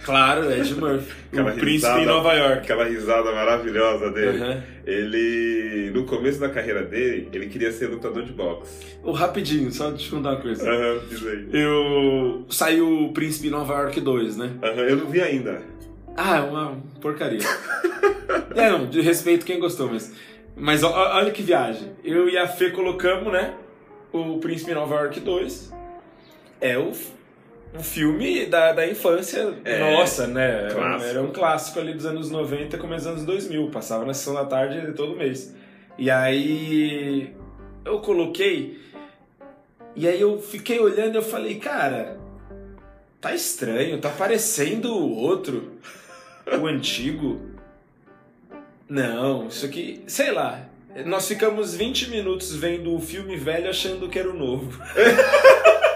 Claro, 0.03 0.51
Ed 0.51 0.73
Murphy. 0.75 1.11
Aquela 1.31 1.51
o 1.51 1.53
príncipe 1.53 1.71
risada, 1.71 2.01
em 2.01 2.05
Nova 2.05 2.33
York. 2.33 2.57
Aquela 2.59 2.85
risada 2.85 3.31
maravilhosa 3.31 4.11
dele. 4.11 4.43
Uhum. 4.43 4.61
Ele, 4.85 5.91
no 5.93 6.05
começo 6.05 6.39
da 6.39 6.49
carreira 6.49 6.83
dele, 6.83 7.29
ele 7.33 7.47
queria 7.47 7.71
ser 7.71 7.87
lutador 7.87 8.23
de 8.23 8.31
boxe. 8.31 8.97
Oh, 9.03 9.11
rapidinho, 9.11 9.71
só 9.71 9.89
eu 9.89 9.97
contar 10.09 10.31
uma 10.31 10.41
coisa. 10.41 10.69
Uhum, 10.69 10.99
diz 11.09 11.25
aí. 11.25 11.47
Eu... 11.51 12.45
Saiu 12.49 13.05
o 13.05 13.13
Príncipe 13.13 13.47
em 13.47 13.51
Nova 13.51 13.73
York 13.73 13.99
2, 13.99 14.37
né? 14.37 14.51
Uhum, 14.61 14.81
eu 14.81 14.97
não 14.97 15.07
vi 15.07 15.21
ainda. 15.21 15.61
Ah, 16.15 16.37
é 16.37 16.41
uma 16.41 16.77
porcaria. 17.01 17.39
é, 18.55 18.69
não, 18.69 18.85
de 18.87 19.01
respeito 19.01 19.45
quem 19.45 19.59
gostou, 19.59 19.89
mas... 19.91 20.13
Mas 20.57 20.83
olha 20.83 21.31
que 21.31 21.41
viagem. 21.41 21.91
Eu 22.01 22.29
e 22.29 22.37
a 22.37 22.47
Fê 22.47 22.69
colocamos, 22.69 23.31
né? 23.33 23.53
O 24.13 24.37
Príncipe 24.37 24.71
em 24.71 24.75
Nova 24.75 24.95
York 24.95 25.19
2. 25.19 25.73
É 26.61 26.77
o 26.77 26.93
um 27.75 27.83
filme 27.83 28.45
da, 28.45 28.71
da 28.71 28.87
infância 28.87 29.53
é, 29.65 29.79
nossa, 29.79 30.27
né? 30.27 30.69
Clássico. 30.71 31.09
Era 31.09 31.21
um 31.21 31.31
clássico 31.31 31.79
ali 31.79 31.93
dos 31.93 32.05
anos 32.05 32.31
90, 32.31 32.77
começo 32.77 33.05
dos 33.05 33.13
anos 33.13 33.25
2000. 33.25 33.69
Passava 33.69 34.05
na 34.05 34.13
sessão 34.13 34.33
da 34.33 34.45
tarde 34.45 34.93
todo 34.93 35.15
mês. 35.15 35.53
E 35.97 36.09
aí 36.09 37.35
eu 37.83 37.99
coloquei. 37.99 38.79
E 39.95 40.07
aí 40.07 40.19
eu 40.19 40.41
fiquei 40.41 40.79
olhando 40.79 41.15
e 41.15 41.17
eu 41.17 41.21
falei, 41.21 41.55
cara, 41.55 42.17
tá 43.19 43.33
estranho, 43.33 43.99
tá 43.99 44.09
parecendo 44.09 44.93
o 44.93 45.15
outro, 45.17 45.73
o 46.61 46.67
antigo. 46.67 47.41
Não, 48.87 49.47
isso 49.47 49.65
aqui, 49.65 50.03
sei 50.07 50.31
lá. 50.31 50.61
Nós 51.05 51.27
ficamos 51.27 51.75
20 51.75 52.09
minutos 52.09 52.55
vendo 52.55 52.95
o 52.95 53.01
filme 53.01 53.35
velho 53.35 53.69
achando 53.69 54.07
que 54.07 54.17
era 54.17 54.29
o 54.29 54.33
novo. 54.33 54.79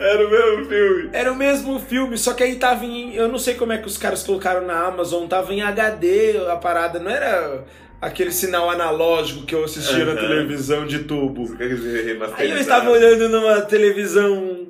Era 0.00 0.26
o 0.26 0.30
mesmo 0.30 0.64
filme. 0.66 1.10
Era 1.12 1.32
o 1.32 1.36
mesmo 1.36 1.78
filme, 1.78 2.18
só 2.18 2.32
que 2.32 2.42
aí 2.42 2.56
tava 2.56 2.84
em. 2.84 3.14
Eu 3.14 3.28
não 3.28 3.38
sei 3.38 3.54
como 3.54 3.72
é 3.72 3.78
que 3.78 3.86
os 3.86 3.98
caras 3.98 4.22
colocaram 4.22 4.66
na 4.66 4.86
Amazon, 4.86 5.26
tava 5.26 5.52
em 5.52 5.60
HD 5.62 6.38
a 6.50 6.56
parada, 6.56 6.98
não 6.98 7.10
era 7.10 7.64
aquele 8.00 8.32
sinal 8.32 8.70
analógico 8.70 9.44
que 9.44 9.54
eu 9.54 9.64
assistia 9.64 10.04
na 10.04 10.12
Aham. 10.12 10.20
televisão 10.20 10.86
de 10.86 11.00
tubo. 11.00 11.54
Aí 12.36 12.50
eu 12.50 12.56
estava 12.58 12.88
olhando 12.90 13.28
numa 13.28 13.60
televisão 13.60 14.68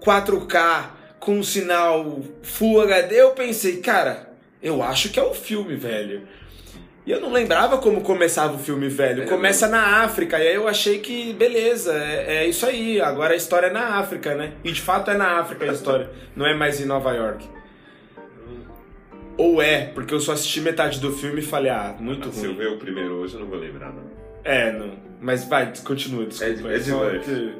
4K 0.00 0.86
com 1.20 1.38
um 1.38 1.42
sinal 1.42 2.20
Full 2.42 2.80
HD, 2.80 3.20
eu 3.20 3.30
pensei, 3.30 3.76
cara, 3.76 4.30
eu 4.62 4.82
acho 4.82 5.10
que 5.10 5.20
é 5.20 5.22
o 5.22 5.34
filme, 5.34 5.76
velho. 5.76 6.22
E 7.04 7.10
eu 7.10 7.20
não 7.20 7.32
lembrava 7.32 7.78
como 7.78 8.00
começava 8.02 8.54
o 8.54 8.58
filme, 8.58 8.88
velho. 8.88 9.24
É, 9.24 9.26
Começa 9.26 9.66
na 9.66 10.04
África, 10.04 10.38
e 10.38 10.46
aí 10.46 10.54
eu 10.54 10.68
achei 10.68 11.00
que, 11.00 11.32
beleza, 11.32 11.92
é, 11.94 12.36
é 12.44 12.46
isso 12.48 12.64
aí. 12.64 13.00
Agora 13.00 13.32
a 13.34 13.36
história 13.36 13.66
é 13.66 13.72
na 13.72 13.96
África, 13.98 14.34
né? 14.36 14.52
E 14.62 14.70
de 14.70 14.80
fato 14.80 15.10
é 15.10 15.14
na 15.16 15.40
África 15.40 15.64
a 15.64 15.72
história, 15.72 16.10
não 16.36 16.46
é 16.46 16.54
mais 16.54 16.80
em 16.80 16.84
Nova 16.84 17.10
York. 17.12 17.44
Ou 19.36 19.60
é, 19.62 19.86
porque 19.86 20.12
eu 20.14 20.20
só 20.20 20.32
assisti 20.32 20.60
metade 20.60 21.00
do 21.00 21.10
filme 21.12 21.40
e 21.40 21.44
falei, 21.44 21.70
ah, 21.70 21.94
muito 21.98 22.30
Se 22.32 22.44
eu 22.44 22.50
ruim. 22.50 22.58
ver 22.58 22.68
o 22.68 22.76
primeiro 22.78 23.14
hoje, 23.14 23.34
eu 23.34 23.40
não 23.40 23.46
vou 23.48 23.58
lembrar, 23.58 23.92
não. 23.92 24.04
É, 24.44 24.70
não. 24.72 24.92
Mas 25.20 25.44
vai, 25.44 25.72
continua, 25.84 26.26
desculpa. 26.26 26.52
É 26.52 26.78
de- 26.78 26.86
é 27.16 27.18
de 27.18 27.54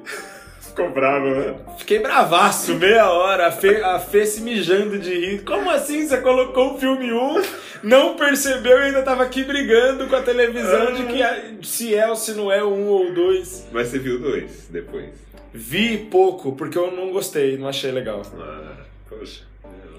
Ficou 0.72 0.90
bravo, 0.90 1.26
né? 1.26 1.54
Fiquei 1.76 1.98
bravaço, 1.98 2.74
meia 2.76 3.10
hora, 3.10 3.48
a 3.48 3.52
Fê, 3.52 3.82
a 3.82 3.98
Fê 3.98 4.24
se 4.24 4.40
mijando 4.40 4.98
de 4.98 5.12
rir. 5.12 5.44
Como 5.44 5.70
assim 5.70 6.06
você 6.06 6.16
colocou 6.16 6.74
o 6.74 6.78
filme 6.78 7.12
1, 7.12 7.42
não 7.82 8.16
percebeu 8.16 8.78
e 8.78 8.84
ainda 8.84 9.02
tava 9.02 9.22
aqui 9.22 9.44
brigando 9.44 10.06
com 10.06 10.16
a 10.16 10.22
televisão 10.22 10.94
de 10.94 11.04
que 11.04 11.66
se 11.66 11.94
é 11.94 12.08
ou 12.08 12.16
se 12.16 12.32
não 12.32 12.50
é 12.50 12.64
o 12.64 12.70
1 12.72 12.86
ou 12.86 13.12
2. 13.12 13.68
Mas 13.70 13.88
você 13.88 13.98
viu 13.98 14.18
dois 14.18 14.68
depois. 14.70 15.10
Vi 15.52 15.98
pouco, 16.10 16.52
porque 16.52 16.78
eu 16.78 16.90
não 16.90 17.12
gostei, 17.12 17.58
não 17.58 17.68
achei 17.68 17.92
legal. 17.92 18.22
Ah, 18.40 18.76
poxa, 19.10 19.42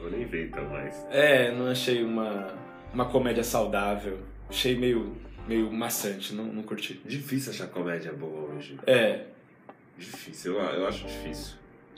eu 0.03 0.09
nem 0.09 0.25
ver 0.25 0.47
então 0.47 0.67
mais. 0.69 0.95
É, 1.12 1.51
não 1.51 1.67
achei 1.67 2.03
uma, 2.03 2.47
uma 2.91 3.05
comédia 3.05 3.43
saudável. 3.43 4.17
Achei 4.49 4.75
meio, 4.75 5.15
meio 5.47 5.71
maçante, 5.71 6.33
não, 6.33 6.45
não 6.45 6.63
curti. 6.63 6.99
Difícil 7.05 7.51
achar 7.51 7.67
comédia 7.67 8.12
boa 8.12 8.55
hoje. 8.55 8.75
É, 8.88 9.25
Difícil, 9.97 10.53
eu, 10.60 10.88
acho 10.88 11.06
difícil. 11.08 11.53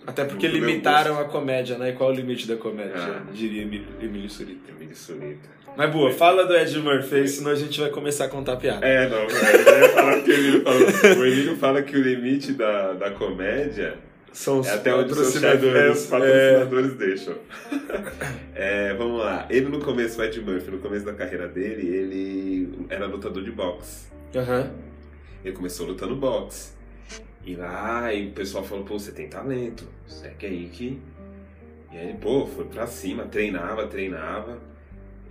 até 0.05 0.25
porque 0.25 0.47
meu 0.47 0.57
limitaram 0.59 1.19
a 1.19 1.25
comédia, 1.25 1.77
né? 1.77 1.89
E 1.89 1.93
qual 1.93 2.09
é 2.09 2.13
o 2.13 2.15
limite 2.15 2.47
da 2.47 2.55
comédia, 2.57 2.93
Ah. 2.97 3.23
diria 3.33 3.61
Emílio 3.63 4.29
Surita. 4.29 4.71
Emílio 4.71 4.95
Sunita. 4.95 5.55
Mas 5.77 5.91
boa, 5.91 6.09
fala 6.11 6.45
do 6.45 6.55
Ed 6.55 6.77
Murphy, 6.79 7.27
senão 7.27 7.51
a 7.51 7.55
gente 7.55 7.79
vai 7.81 7.89
começar 7.89 8.25
a 8.25 8.29
contar 8.29 8.55
piada. 8.57 8.85
É, 8.85 9.09
não, 9.09 9.17
eu 9.23 9.89
falar 9.89 10.21
que 10.21 10.29
o 10.31 10.33
Emílio 10.33 10.61
falou. 10.63 10.81
O 11.19 11.25
Emílio 11.25 11.57
fala 11.57 11.81
que 11.81 11.97
o 11.97 12.01
limite 12.01 12.53
da, 12.53 12.93
da 12.93 13.11
comédia 13.11 13.97
São 14.31 14.59
os 14.59 14.67
é 14.67 14.73
até 14.73 14.95
onde 14.95 15.11
o 15.11 15.15
seu 15.15 15.25
chefe 15.41 15.45
é, 15.47 15.51
patrocinadores. 15.51 15.99
os 16.01 16.05
patrocinadores 16.07 16.93
deixam. 16.97 17.35
É, 18.53 18.93
vamos 18.93 19.19
lá. 19.19 19.45
Ele 19.49 19.67
no 19.67 19.79
começo, 19.81 20.19
o 20.19 20.23
Ed 20.23 20.39
Murphy, 20.39 20.71
no 20.71 20.77
começo 20.79 21.03
da 21.05 21.13
carreira 21.13 21.47
dele, 21.47 21.87
ele 21.93 22.85
era 22.89 23.05
lutador 23.05 23.43
de 23.43 23.51
boxe. 23.51 24.05
É. 24.33 24.39
Aham. 24.39 24.71
Ele 25.43 25.53
começou 25.55 25.85
lutando 25.87 26.15
boxe. 26.15 26.73
E 27.45 27.55
lá, 27.55 28.11
e 28.11 28.29
o 28.29 28.31
pessoal 28.31 28.63
falou, 28.63 28.83
pô, 28.83 28.97
você 28.97 29.11
tem 29.11 29.29
talento, 29.29 29.87
segue 30.07 30.47
aí 30.47 30.69
que... 30.69 30.99
E 31.91 31.97
aí 31.97 32.09
ele, 32.09 32.17
pô, 32.17 32.47
foi 32.47 32.65
pra 32.65 32.87
cima, 32.87 33.25
treinava, 33.25 33.85
treinava. 33.87 34.59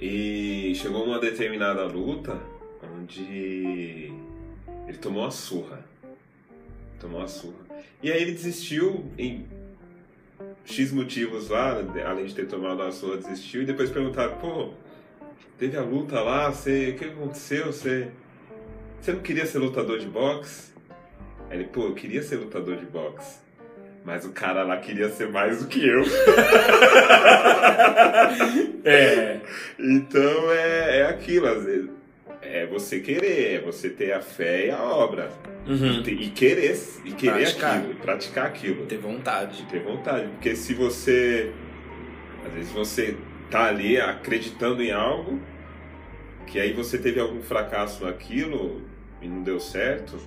E 0.00 0.72
chegou 0.77 1.05
uma 1.05 1.18
determinada 1.18 1.85
luta 1.85 2.38
onde 2.96 4.12
ele 4.87 4.98
tomou 5.00 5.24
uma 5.24 5.31
surra. 5.31 5.85
Tomou 7.00 7.18
uma 7.18 7.29
surra. 7.29 7.64
E 8.03 8.12
aí 8.12 8.22
ele 8.22 8.33
desistiu 8.33 9.11
em 9.18 9.46
X 10.64 10.92
motivos 10.92 11.48
lá, 11.48 11.81
além 12.07 12.27
de 12.27 12.35
ter 12.35 12.46
tomado 12.46 12.81
uma 12.81 12.92
surra, 12.92 13.16
desistiu. 13.16 13.62
E 13.62 13.66
depois 13.66 13.90
perguntaram, 13.90 14.37
pô, 14.38 14.70
teve 15.59 15.77
a 15.77 15.83
luta 15.83 16.20
lá, 16.20 16.50
você, 16.50 16.90
o 16.90 16.96
que 16.96 17.05
aconteceu? 17.07 17.66
Você, 17.66 18.09
você 19.00 19.12
não 19.12 19.20
queria 19.20 19.46
ser 19.46 19.59
lutador 19.59 19.98
de 19.98 20.07
boxe? 20.07 20.73
Aí 21.50 21.59
ele, 21.59 21.64
pô, 21.64 21.87
eu 21.87 21.94
queria 21.94 22.22
ser 22.22 22.37
lutador 22.37 22.76
de 22.76 22.87
boxe. 22.87 23.42
Mas 24.04 24.24
o 24.26 24.33
cara 24.33 24.62
lá 24.64 24.76
queria 24.76 25.09
ser 25.09 25.28
mais 25.30 25.62
do 25.62 25.68
que 25.68 25.87
eu. 25.87 26.02
É. 28.85 29.40
Então 29.78 30.50
é, 30.52 30.98
é 31.00 31.07
aquilo, 31.07 31.46
às 31.46 31.64
vezes. 31.64 31.90
É 32.42 32.66
você 32.66 33.00
querer, 33.00 33.54
é 33.54 33.61
você 33.61 33.88
ter 33.88 34.12
a 34.12 34.20
fé 34.20 34.66
e 34.66 34.70
a 34.70 34.83
obra. 34.83 35.30
Uhum. 35.66 36.00
E, 36.00 36.02
te- 36.02 36.11
e 36.12 36.28
querer, 36.30 36.78
e 37.07 37.12
querer 37.12 37.33
Praticar. 37.44 37.78
aquilo, 37.78 37.94
praticar 37.94 38.46
aquilo. 38.46 38.87
Ter 38.87 38.98
vontade. 38.98 39.57
De 39.57 39.62
ter 39.64 39.80
vontade. 39.83 40.26
Porque 40.28 40.54
se 40.54 40.74
você. 40.74 41.50
Às 42.46 42.52
vezes 42.52 42.70
você 42.72 43.16
tá 43.50 43.64
ali 43.64 43.98
acreditando 43.98 44.83
em 44.83 44.92
algo, 44.92 45.40
que 46.46 46.61
aí 46.61 46.74
você 46.74 46.98
teve 46.98 47.18
algum 47.18 47.40
fracasso 47.40 48.04
naquilo 48.04 48.83
e 49.22 49.26
não 49.28 49.42
deu 49.42 49.59
certo, 49.59 50.18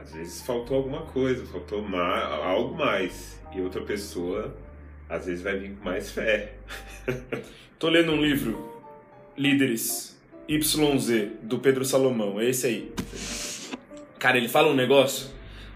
às 0.00 0.12
vezes 0.12 0.42
faltou 0.42 0.76
alguma 0.76 1.02
coisa, 1.02 1.44
faltou 1.46 1.82
ma 1.82 2.22
algo 2.22 2.76
mais. 2.76 3.38
E 3.52 3.60
outra 3.60 3.80
pessoa, 3.82 4.54
às 5.08 5.26
vezes, 5.26 5.42
vai 5.42 5.58
vir 5.58 5.74
com 5.74 5.84
mais 5.84 6.10
fé. 6.10 6.54
Tô 7.78 7.88
lendo 7.88 8.12
um 8.12 8.20
livro, 8.20 8.82
Líderes 9.36 10.16
YZ, 10.48 11.30
do 11.42 11.58
Pedro 11.58 11.84
Salomão. 11.84 12.40
É 12.40 12.48
esse 12.48 12.66
aí. 12.66 12.92
Cara, 14.18 14.36
ele 14.36 14.48
fala 14.48 14.70
um 14.70 14.74
negócio 14.74 15.30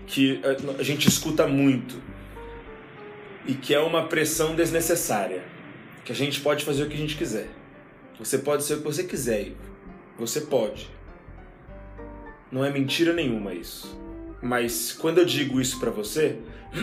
que 0.06 0.40
eh, 0.42 0.56
a 0.78 0.82
gente 0.82 1.08
escuta 1.08 1.46
muito 1.46 2.00
e 3.46 3.54
que 3.54 3.74
é 3.74 3.80
uma 3.80 4.06
pressão 4.06 4.54
desnecessária. 4.54 5.42
Que 6.04 6.12
a 6.12 6.14
gente 6.14 6.40
pode 6.40 6.64
fazer 6.64 6.82
o 6.82 6.88
que 6.88 6.94
a 6.94 6.98
gente 6.98 7.16
quiser. 7.16 7.48
Você 8.18 8.38
pode 8.38 8.64
ser 8.64 8.74
o 8.74 8.78
que 8.78 8.84
você 8.84 9.04
quiser, 9.04 9.48
Ivo. 9.48 9.72
Você 10.18 10.42
pode. 10.42 10.90
Não 12.50 12.64
é 12.64 12.70
mentira 12.70 13.12
nenhuma 13.12 13.54
isso. 13.54 13.96
Mas 14.42 14.92
quando 14.92 15.18
eu 15.18 15.24
digo 15.24 15.60
isso 15.60 15.78
pra 15.78 15.90
você, 15.90 16.36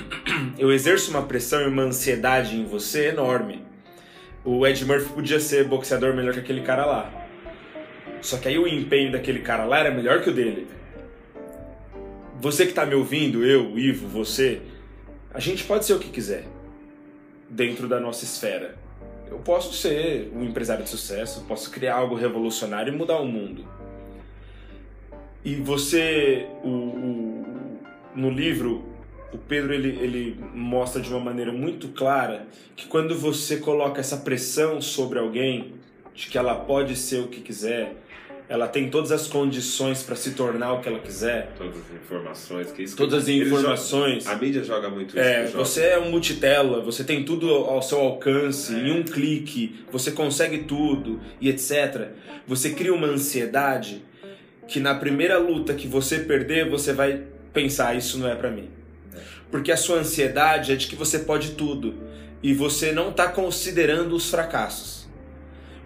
eu 0.58 0.72
exerço 0.72 1.12
uma 1.12 1.24
pressão 1.24 1.62
e 1.62 1.68
uma 1.68 1.84
ansiedade 1.84 2.56
em 2.56 2.66
você 2.66 3.08
enorme. 3.10 3.64
O 4.46 4.66
Ed 4.66 4.86
Murphy 4.86 5.10
podia 5.14 5.40
ser 5.40 5.66
boxeador 5.66 6.16
melhor 6.16 6.34
que 6.34 6.40
aquele 6.40 6.62
cara 6.62 6.86
lá. 6.86 7.12
Só 8.22 8.38
que 8.38 8.48
aí 8.48 8.58
o 8.58 8.68
empenho 8.68 9.12
daquele 9.12 9.40
cara 9.40 9.66
lá 9.66 9.80
era 9.80 9.92
melhor 9.92 10.22
que 10.22 10.30
o 10.30 10.34
dele. 10.34 10.68
Você 12.40 12.66
que 12.66 12.74
tá 12.74 12.86
me 12.86 12.96
ouvindo, 12.96 13.44
eu, 13.46 13.78
Ivo, 13.78 14.08
você, 14.08 14.62
a 15.34 15.40
gente 15.42 15.66
pode 15.66 15.86
ser 15.86 15.94
o 15.94 16.00
que 16.00 16.10
quiser 16.10 16.46
dentro 17.50 17.88
da 17.88 18.00
nossa 18.00 18.24
esfera. 18.24 18.76
Eu 19.30 19.40
posso 19.40 19.74
ser 19.74 20.32
um 20.34 20.44
empresário 20.46 20.84
de 20.84 20.90
sucesso, 20.90 21.44
posso 21.48 21.70
criar 21.70 21.96
algo 21.96 22.16
revolucionário 22.16 22.94
e 22.94 22.98
mudar 22.98 23.20
o 23.20 23.26
mundo. 23.26 23.66
E 25.44 25.56
você, 25.56 26.48
o, 26.64 26.68
o- 26.68 27.39
no 28.16 28.30
livro, 28.30 28.86
o 29.32 29.38
Pedro 29.38 29.74
ele, 29.74 29.90
ele 30.02 30.40
mostra 30.54 31.02
de 31.02 31.10
uma 31.10 31.20
maneira 31.20 31.52
muito 31.52 31.90
clara 31.90 32.48
que 32.76 32.88
quando 32.88 33.16
você 33.18 33.58
coloca 33.58 34.00
essa 34.00 34.18
pressão 34.18 34.82
sobre 34.82 35.20
alguém 35.20 35.74
de 36.16 36.28
que 36.28 36.38
ela 36.38 36.56
pode 36.56 36.96
ser 36.96 37.20
o 37.20 37.28
que 37.28 37.40
quiser, 37.42 37.96
ela 38.50 38.68
tem 38.68 38.90
todas 38.90 39.12
as 39.12 39.28
condições 39.28 40.02
para 40.02 40.16
se 40.16 40.32
tornar 40.32 40.74
o 40.74 40.82
que 40.82 40.90
ela 40.90 40.98
quiser, 40.98 41.52
Todas 41.56 41.78
as 41.78 41.94
informações 42.04 42.72
que 42.72 42.82
isso. 42.82 42.98
todas 42.98 43.24
as 43.24 43.30
informações. 43.30 44.24
jogam- 44.24 44.38
a 44.40 44.42
mídia 44.42 44.64
joga 44.64 44.90
muito 44.90 45.10
isso. 45.10 45.20
É, 45.20 45.46
você 45.46 45.84
é 45.84 46.00
um 46.00 46.10
multitela, 46.10 46.82
você 46.82 47.04
tem 47.04 47.24
tudo 47.24 47.48
ao 47.54 47.82
seu 47.84 48.00
alcance, 48.00 48.74
em 48.74 48.92
um 48.92 49.04
clique, 49.04 49.86
você 49.92 50.12
consegue 50.12 50.64
tudo 50.64 51.22
e 51.40 51.48
etc. 51.48 52.08
Você 52.48 52.72
cria 52.72 52.92
uma 52.94 53.06
ansiedade 53.06 54.04
que 54.68 54.80
na 54.80 54.96
primeira 54.96 55.38
luta 55.38 55.76
que 55.76 55.88
você 55.88 56.18
perder, 56.18 56.68
você 56.68 56.92
vai 56.92 57.22
pensar, 57.54 57.96
isso 57.96 58.18
não 58.18 58.28
é 58.28 58.36
pra 58.36 58.50
mim. 58.52 58.70
Porque 59.52 59.72
a 59.72 59.78
sua 59.78 59.98
ansiedade 59.98 60.72
é 60.72 60.76
de 60.76 60.88
que 60.88 60.96
você 60.96 61.20
pode 61.20 61.52
tudo 61.52 61.96
e 62.42 62.54
você 62.54 62.92
não 62.92 63.10
está 63.10 63.28
considerando 63.28 64.16
os 64.16 64.30
fracassos. 64.30 65.08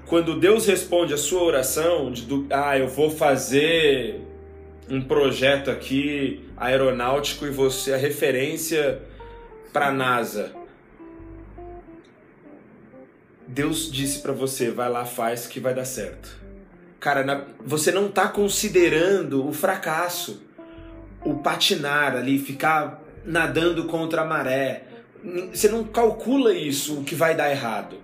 Quando 0.05 0.37
Deus 0.39 0.65
responde 0.65 1.13
a 1.13 1.17
sua 1.17 1.41
oração 1.43 2.11
de 2.11 2.27
ah, 2.51 2.77
eu 2.77 2.87
vou 2.87 3.09
fazer 3.09 4.19
um 4.89 5.01
projeto 5.01 5.71
aqui 5.71 6.45
aeronáutico 6.57 7.45
e 7.45 7.49
você 7.49 7.91
é 7.91 7.95
a 7.95 7.97
referência 7.97 9.01
para 9.71 9.87
a 9.87 9.91
NASA. 9.91 10.51
Deus 13.47 13.91
disse 13.91 14.19
para 14.19 14.33
você, 14.33 14.71
vai 14.71 14.89
lá, 14.89 15.05
faz 15.05 15.47
que 15.47 15.59
vai 15.59 15.73
dar 15.73 15.85
certo. 15.85 16.37
Cara, 16.99 17.23
na- 17.23 17.45
você 17.65 17.91
não 17.91 18.09
tá 18.09 18.27
considerando 18.27 19.47
o 19.47 19.51
fracasso, 19.53 20.42
o 21.25 21.35
patinar 21.35 22.15
ali, 22.15 22.39
ficar 22.39 23.01
nadando 23.25 23.85
contra 23.85 24.21
a 24.21 24.25
maré. 24.25 24.83
Você 25.53 25.69
não 25.69 25.83
calcula 25.85 26.53
isso, 26.53 26.99
o 26.99 27.03
que 27.03 27.15
vai 27.15 27.35
dar 27.35 27.49
errado. 27.49 27.97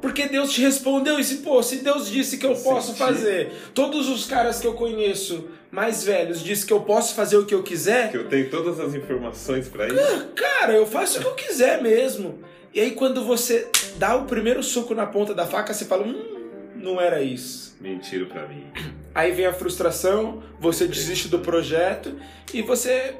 Porque 0.00 0.28
Deus 0.28 0.52
te 0.52 0.60
respondeu 0.60 1.18
e 1.18 1.24
se, 1.24 1.38
pô, 1.38 1.62
se 1.62 1.78
Deus 1.82 2.08
disse 2.08 2.38
que 2.38 2.46
eu 2.46 2.54
posso 2.54 2.88
Senti. 2.88 2.98
fazer, 2.98 3.52
todos 3.74 4.08
os 4.08 4.26
caras 4.26 4.60
que 4.60 4.66
eu 4.66 4.74
conheço 4.74 5.48
mais 5.70 6.04
velhos 6.04 6.42
disse 6.42 6.64
que 6.64 6.72
eu 6.72 6.80
posso 6.80 7.14
fazer 7.14 7.36
o 7.36 7.44
que 7.44 7.54
eu 7.54 7.62
quiser, 7.62 8.10
Que 8.10 8.16
eu 8.16 8.28
tenho 8.28 8.48
todas 8.48 8.78
as 8.78 8.94
informações 8.94 9.68
pra 9.68 9.88
isso. 9.88 10.28
Cara, 10.36 10.72
eu 10.72 10.86
faço 10.86 11.18
o 11.18 11.22
que 11.22 11.26
eu 11.26 11.34
quiser 11.34 11.82
mesmo. 11.82 12.38
E 12.72 12.80
aí 12.80 12.92
quando 12.92 13.24
você 13.24 13.66
dá 13.96 14.14
o 14.14 14.24
primeiro 14.24 14.62
soco 14.62 14.94
na 14.94 15.06
ponta 15.06 15.34
da 15.34 15.46
faca, 15.46 15.74
você 15.74 15.84
fala, 15.84 16.04
hum, 16.04 16.72
não 16.76 17.00
era 17.00 17.20
isso. 17.20 17.76
Mentira 17.80 18.26
pra 18.26 18.46
mim. 18.46 18.64
Aí 19.14 19.32
vem 19.32 19.46
a 19.46 19.52
frustração, 19.52 20.42
você 20.58 20.86
desiste 20.86 21.28
do 21.28 21.40
projeto 21.40 22.18
e 22.52 22.62
você 22.62 23.16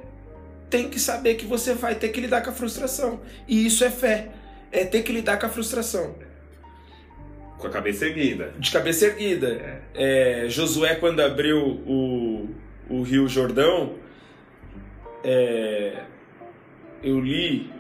tem 0.71 0.89
que 0.89 1.01
saber 1.01 1.35
que 1.35 1.47
você 1.47 1.75
vai 1.75 1.95
ter 1.95 2.09
que 2.11 2.21
lidar 2.21 2.43
com 2.43 2.51
a 2.51 2.53
frustração. 2.53 3.21
E 3.47 3.67
isso 3.67 3.85
é 3.85 3.91
fé. 3.91 4.31
É 4.71 4.85
ter 4.85 5.03
que 5.03 5.13
lidar 5.13 5.39
com 5.39 5.47
a 5.47 5.49
frustração. 5.49 6.15
Com 7.59 7.67
a 7.67 7.71
cabeça 7.71 8.05
erguida. 8.07 8.53
De 8.59 8.71
cabeça 8.71 9.07
erguida. 9.07 9.83
É, 9.95 10.45
Josué, 10.49 10.95
quando 10.97 11.21
abriu 11.21 11.59
o, 11.59 12.49
o 12.89 13.03
Rio 13.03 13.27
Jordão, 13.29 13.95
é, 15.25 16.03
eu 17.03 17.19
li 17.19 17.73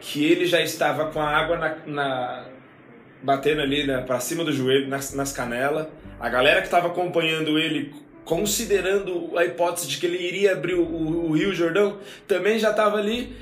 que 0.00 0.24
ele 0.24 0.46
já 0.46 0.62
estava 0.62 1.10
com 1.10 1.20
a 1.20 1.28
água 1.28 1.58
na, 1.58 1.76
na 1.86 2.46
batendo 3.22 3.60
ali 3.62 3.86
né, 3.86 4.02
para 4.06 4.20
cima 4.20 4.44
do 4.44 4.52
joelho, 4.52 4.88
nas, 4.88 5.12
nas 5.14 5.32
canelas. 5.32 5.86
A 6.20 6.28
galera 6.28 6.60
que 6.60 6.66
estava 6.66 6.88
acompanhando 6.88 7.58
ele, 7.58 7.92
considerando 8.24 9.30
a 9.36 9.44
hipótese 9.44 9.86
de 9.88 9.98
que 9.98 10.06
ele 10.06 10.18
iria 10.18 10.52
abrir 10.52 10.74
o, 10.74 10.82
o, 10.82 11.30
o 11.30 11.32
Rio 11.32 11.52
Jordão, 11.54 11.98
também 12.26 12.58
já 12.58 12.70
estava 12.70 12.96
ali. 12.98 13.34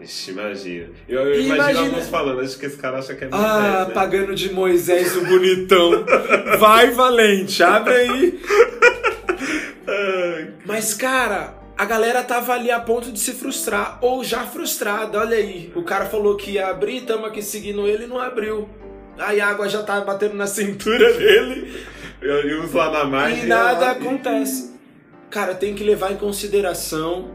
Ixi, 0.00 0.32
imagina. 0.32 0.88
Eu, 1.08 1.20
eu 1.20 1.40
imagino 1.40 1.54
Imagina- 1.54 1.80
alguns 1.86 2.08
falando, 2.08 2.40
acho 2.40 2.58
que 2.58 2.66
esse 2.66 2.76
cara 2.76 2.98
acha 2.98 3.14
que 3.14 3.24
é 3.24 3.28
Ah, 3.32 3.38
Moisés, 3.38 3.88
né? 3.88 3.94
pagando 3.94 4.34
de 4.34 4.52
Moisés 4.52 5.16
o 5.16 5.24
bonitão. 5.24 6.04
Vai, 6.58 6.90
valente, 6.90 7.62
abre 7.62 7.94
aí. 7.94 8.40
Mas, 10.64 10.92
cara, 10.94 11.54
a 11.76 11.84
galera 11.84 12.22
tava 12.22 12.52
ali 12.52 12.70
a 12.70 12.80
ponto 12.80 13.10
de 13.12 13.18
se 13.18 13.32
frustrar, 13.32 13.98
ou 14.02 14.22
já 14.24 14.44
frustrada, 14.44 15.18
olha 15.18 15.36
aí. 15.36 15.72
O 15.74 15.82
cara 15.82 16.06
falou 16.06 16.36
que 16.36 16.52
ia 16.52 16.68
abrir, 16.68 17.02
tamo 17.02 17.24
aqui 17.26 17.40
seguindo 17.42 17.86
ele 17.86 18.04
e 18.04 18.08
não 18.08 18.18
abriu. 18.18 18.68
Aí 19.18 19.40
a 19.40 19.48
água 19.48 19.68
já 19.68 19.82
tava 19.82 20.04
batendo 20.04 20.34
na 20.34 20.46
cintura 20.46 21.12
dele 21.14 21.86
eu 22.20 22.64
uso 22.64 22.76
lá 22.76 22.90
na 22.90 23.04
margem. 23.04 23.44
e 23.44 23.46
nada 23.46 23.90
acontece. 23.90 24.74
Cara, 25.30 25.54
tem 25.54 25.74
que 25.74 25.84
levar 25.84 26.12
em 26.12 26.16
consideração 26.16 27.30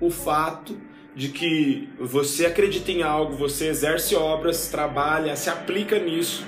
o 0.00 0.10
fato 0.10 0.76
de 1.14 1.28
que 1.28 1.88
você 1.98 2.46
acredita 2.46 2.90
em 2.90 3.02
algo, 3.02 3.36
você 3.36 3.66
exerce 3.66 4.14
obras, 4.14 4.68
trabalha, 4.68 5.36
se 5.36 5.50
aplica 5.50 5.98
nisso, 5.98 6.46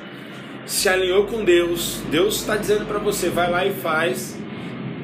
se 0.66 0.88
alinhou 0.88 1.26
com 1.26 1.44
Deus, 1.44 2.00
Deus 2.10 2.36
está 2.36 2.56
dizendo 2.56 2.86
para 2.86 2.98
você, 2.98 3.28
vai 3.28 3.50
lá 3.50 3.66
e 3.66 3.74
faz. 3.74 4.36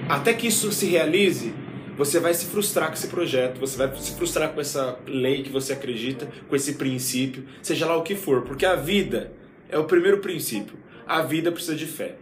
Até 0.08 0.32
que 0.32 0.46
isso 0.46 0.72
se 0.72 0.86
realize, 0.86 1.54
você 1.96 2.18
vai 2.18 2.32
se 2.32 2.46
frustrar 2.46 2.88
com 2.88 2.94
esse 2.94 3.08
projeto, 3.08 3.60
você 3.60 3.76
vai 3.76 3.94
se 3.96 4.14
frustrar 4.14 4.50
com 4.50 4.60
essa 4.60 4.98
lei 5.06 5.42
que 5.42 5.50
você 5.50 5.72
acredita, 5.72 6.26
com 6.48 6.56
esse 6.56 6.74
princípio, 6.74 7.44
seja 7.62 7.86
lá 7.86 7.96
o 7.96 8.02
que 8.02 8.14
for, 8.14 8.42
porque 8.42 8.64
a 8.64 8.74
vida 8.76 9.32
é 9.70 9.78
o 9.78 9.84
primeiro 9.84 10.18
princípio. 10.18 10.78
A 11.06 11.22
vida 11.22 11.50
precisa 11.50 11.76
de 11.76 11.86
fé. 11.86 12.16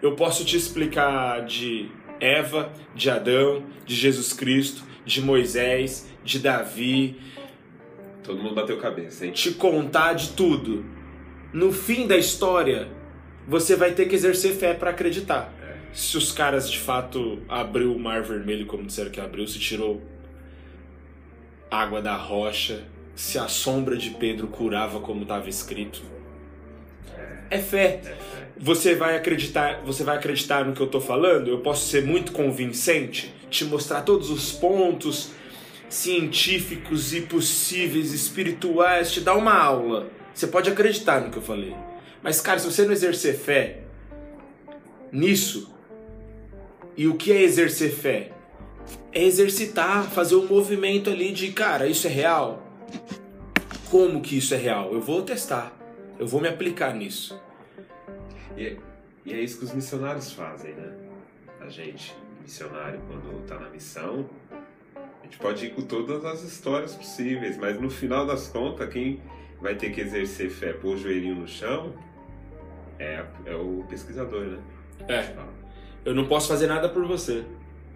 Eu 0.00 0.16
posso 0.16 0.44
te 0.44 0.56
explicar 0.56 1.44
de 1.44 1.88
Eva, 2.20 2.72
de 2.94 3.10
Adão, 3.10 3.64
de 3.84 3.94
Jesus 3.94 4.32
Cristo, 4.32 4.82
de 5.04 5.20
Moisés, 5.20 6.08
de 6.24 6.38
Davi, 6.38 7.18
Todo 8.22 8.40
mundo 8.40 8.54
bateu 8.54 8.78
cabeça, 8.78 9.26
hein? 9.26 9.32
te 9.32 9.50
contar 9.52 10.12
de 10.12 10.30
tudo. 10.30 10.84
No 11.52 11.72
fim 11.72 12.06
da 12.06 12.16
história, 12.16 12.88
você 13.46 13.74
vai 13.74 13.92
ter 13.92 14.06
que 14.06 14.14
exercer 14.14 14.54
fé 14.54 14.72
para 14.74 14.90
acreditar. 14.90 15.52
Se 15.92 16.16
os 16.16 16.32
caras 16.32 16.70
de 16.70 16.78
fato 16.78 17.42
abriu 17.48 17.94
o 17.94 17.98
mar 17.98 18.22
vermelho 18.22 18.64
como 18.66 18.84
disseram 18.84 19.10
que 19.10 19.20
abriu, 19.20 19.46
se 19.46 19.58
tirou 19.58 20.00
água 21.70 22.00
da 22.00 22.16
rocha, 22.16 22.84
se 23.14 23.38
a 23.38 23.48
sombra 23.48 23.96
de 23.96 24.10
Pedro 24.10 24.46
curava 24.46 25.00
como 25.00 25.22
estava 25.22 25.48
escrito. 25.48 26.00
É 27.50 27.58
fé. 27.58 28.00
Você 28.56 28.94
vai 28.94 29.16
acreditar, 29.16 29.82
você 29.84 30.04
vai 30.04 30.16
acreditar 30.16 30.64
no 30.64 30.72
que 30.72 30.80
eu 30.80 30.86
tô 30.86 31.00
falando? 31.00 31.48
Eu 31.48 31.58
posso 31.58 31.88
ser 31.88 32.04
muito 32.04 32.32
convincente, 32.32 33.34
te 33.50 33.64
mostrar 33.64 34.02
todos 34.02 34.30
os 34.30 34.52
pontos 34.52 35.30
científicos 35.88 37.12
e 37.12 37.22
possíveis, 37.22 38.12
espirituais, 38.12 39.10
te 39.10 39.20
dar 39.20 39.34
uma 39.34 39.54
aula. 39.54 40.08
Você 40.32 40.46
pode 40.46 40.70
acreditar 40.70 41.20
no 41.20 41.30
que 41.30 41.38
eu 41.38 41.42
falei. 41.42 41.74
Mas 42.22 42.40
cara, 42.40 42.58
se 42.58 42.66
você 42.66 42.84
não 42.84 42.92
exercer 42.92 43.36
fé 43.36 43.80
nisso, 45.10 45.74
e 46.96 47.06
o 47.08 47.14
que 47.14 47.32
é 47.32 47.42
exercer 47.42 47.92
fé? 47.92 48.30
É 49.12 49.22
exercitar, 49.22 50.04
fazer 50.10 50.36
um 50.36 50.46
movimento 50.46 51.10
ali 51.10 51.32
de, 51.32 51.52
cara, 51.52 51.86
isso 51.86 52.06
é 52.06 52.10
real? 52.10 52.66
Como 53.90 54.20
que 54.20 54.38
isso 54.38 54.54
é 54.54 54.56
real? 54.56 54.92
Eu 54.92 55.00
vou 55.00 55.22
testar. 55.22 55.81
Eu 56.22 56.28
vou 56.28 56.40
me 56.40 56.46
aplicar 56.46 56.94
nisso. 56.94 57.36
E, 58.56 58.76
e 59.26 59.32
é 59.32 59.40
isso 59.40 59.58
que 59.58 59.64
os 59.64 59.74
missionários 59.74 60.32
fazem, 60.32 60.72
né? 60.72 60.96
A 61.60 61.68
gente, 61.68 62.16
missionário, 62.40 63.00
quando 63.08 63.44
tá 63.44 63.58
na 63.58 63.68
missão, 63.68 64.30
a 64.94 65.24
gente 65.24 65.36
pode 65.38 65.66
ir 65.66 65.70
com 65.74 65.82
todas 65.82 66.24
as 66.24 66.44
histórias 66.44 66.94
possíveis, 66.94 67.58
mas 67.58 67.80
no 67.80 67.90
final 67.90 68.24
das 68.24 68.46
contas, 68.46 68.88
quem 68.88 69.20
vai 69.60 69.74
ter 69.74 69.90
que 69.90 70.00
exercer 70.00 70.48
fé, 70.48 70.72
pôr 70.72 70.94
o 70.94 70.96
joelhinho 70.96 71.34
no 71.34 71.48
chão, 71.48 71.92
é, 73.00 73.24
é 73.44 73.56
o 73.56 73.84
pesquisador, 73.88 74.44
né? 74.44 74.62
É. 75.08 75.34
Eu 76.04 76.14
não 76.14 76.28
posso 76.28 76.46
fazer 76.46 76.68
nada 76.68 76.88
por 76.88 77.04
você. 77.04 77.44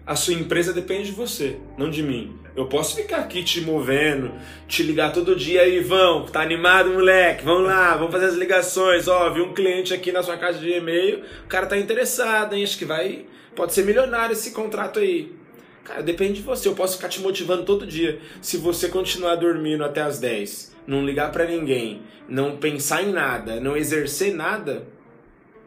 A 0.07 0.15
sua 0.15 0.33
empresa 0.33 0.71
depende 0.71 1.07
de 1.07 1.11
você, 1.11 1.57
não 1.77 1.89
de 1.89 2.01
mim. 2.01 2.39
Eu 2.55 2.67
posso 2.67 2.95
ficar 2.95 3.17
aqui 3.17 3.43
te 3.43 3.59
movendo, 3.59 4.31
te 4.65 4.81
ligar 4.81 5.11
todo 5.11 5.35
dia 5.35 5.63
aí, 5.63 5.81
vão, 5.81 6.25
tá 6.25 6.41
animado, 6.41 6.91
moleque? 6.91 7.43
Vamos 7.43 7.67
lá, 7.67 7.93
vamos 7.97 8.13
fazer 8.13 8.27
as 8.27 8.35
ligações. 8.35 9.09
Ó, 9.09 9.29
vi 9.31 9.41
um 9.41 9.53
cliente 9.53 9.93
aqui 9.93 10.13
na 10.13 10.23
sua 10.23 10.37
caixa 10.37 10.59
de 10.59 10.71
e-mail, 10.71 11.23
o 11.43 11.47
cara 11.49 11.65
tá 11.65 11.77
interessado, 11.77 12.55
hein? 12.55 12.63
Acho 12.63 12.77
que 12.77 12.85
vai. 12.85 13.25
Pode 13.53 13.73
ser 13.73 13.83
milionário 13.83 14.31
esse 14.31 14.51
contrato 14.51 14.99
aí. 14.99 15.35
Cara, 15.83 16.01
depende 16.01 16.35
de 16.35 16.41
você. 16.41 16.69
Eu 16.69 16.75
posso 16.75 16.95
ficar 16.95 17.09
te 17.09 17.19
motivando 17.19 17.63
todo 17.63 17.85
dia. 17.85 18.19
Se 18.41 18.55
você 18.55 18.87
continuar 18.87 19.35
dormindo 19.35 19.83
até 19.83 20.01
as 20.01 20.19
10, 20.19 20.73
não 20.87 21.05
ligar 21.05 21.33
pra 21.33 21.43
ninguém, 21.43 22.01
não 22.29 22.55
pensar 22.55 23.03
em 23.03 23.11
nada, 23.11 23.59
não 23.59 23.75
exercer 23.75 24.33
nada, 24.33 24.87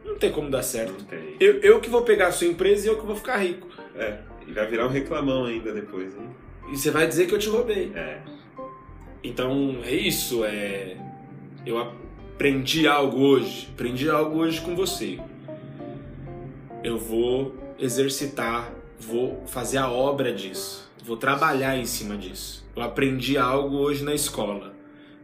não 0.03 0.17
tem 0.17 0.33
como 0.33 0.51
dar 0.51 0.63
certo. 0.63 1.05
Eu, 1.39 1.61
eu 1.61 1.79
que 1.79 1.91
vou 1.91 2.03
pegar 2.03 2.29
a 2.29 2.33
sua 2.33 2.47
empresa 2.47 2.87
e 2.87 2.89
eu 2.89 2.99
que 2.99 3.05
vou 3.05 3.17
ficar 3.17 3.37
rico. 3.37 3.69
É, 3.95 4.30
e 4.51 4.55
vai 4.55 4.67
virar 4.67 4.87
um 4.87 4.91
reclamão 4.91 5.45
ainda 5.45 5.73
depois, 5.73 6.15
hein? 6.17 6.29
E 6.73 6.77
você 6.77 6.91
vai 6.91 7.07
dizer 7.07 7.27
que 7.27 7.35
eu 7.35 7.39
te 7.39 7.49
roubei. 7.49 7.93
É, 7.95 8.21
Então 9.23 9.79
é 9.85 9.95
isso. 9.95 10.45
É... 10.45 10.97
Eu 11.65 11.79
aprendi 11.79 12.87
algo 12.87 13.21
hoje. 13.21 13.69
Aprendi 13.73 14.09
algo 14.11 14.39
hoje 14.39 14.61
com 14.61 14.75
você. 14.75 15.19
Eu 16.83 16.99
vou 16.99 17.55
exercitar, 17.79 18.73
vou 18.99 19.43
fazer 19.47 19.79
a 19.79 19.91
obra 19.91 20.33
disso. 20.33 20.91
Vou 21.05 21.17
trabalhar 21.17 21.77
em 21.77 21.85
cima 21.85 22.17
disso. 22.17 22.67
Eu 22.75 22.83
aprendi 22.83 23.37
algo 23.37 23.77
hoje 23.77 24.03
na 24.05 24.15
escola. 24.15 24.75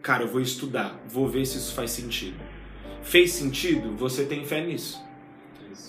Cara, 0.03 0.25
eu 0.25 0.29
vou 0.29 0.41
estudar, 0.41 1.01
vou 1.09 1.27
ver 1.29 1.45
se 1.47 1.59
isso 1.59 1.75
faz 1.75 1.91
sentido. 1.91 2.39
Fez 3.03 3.33
sentido? 3.33 3.97
Você 3.97 4.25
tem 4.25 4.45
fé 4.45 4.65
nisso. 4.65 5.03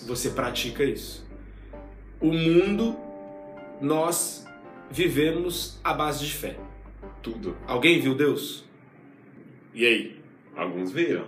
Você 0.06 0.30
pratica 0.30 0.82
isso. 0.84 1.26
O 2.20 2.32
mundo, 2.32 2.96
nós 3.80 4.46
vivemos 4.90 5.78
à 5.84 5.92
base 5.92 6.24
de 6.24 6.32
fé. 6.32 6.56
tudo. 7.22 7.56
Alguém 7.66 8.00
viu 8.00 8.14
Deus? 8.14 8.64
E 9.74 9.86
aí? 9.86 10.16
Alguns 10.56 10.90
viram. 10.92 11.26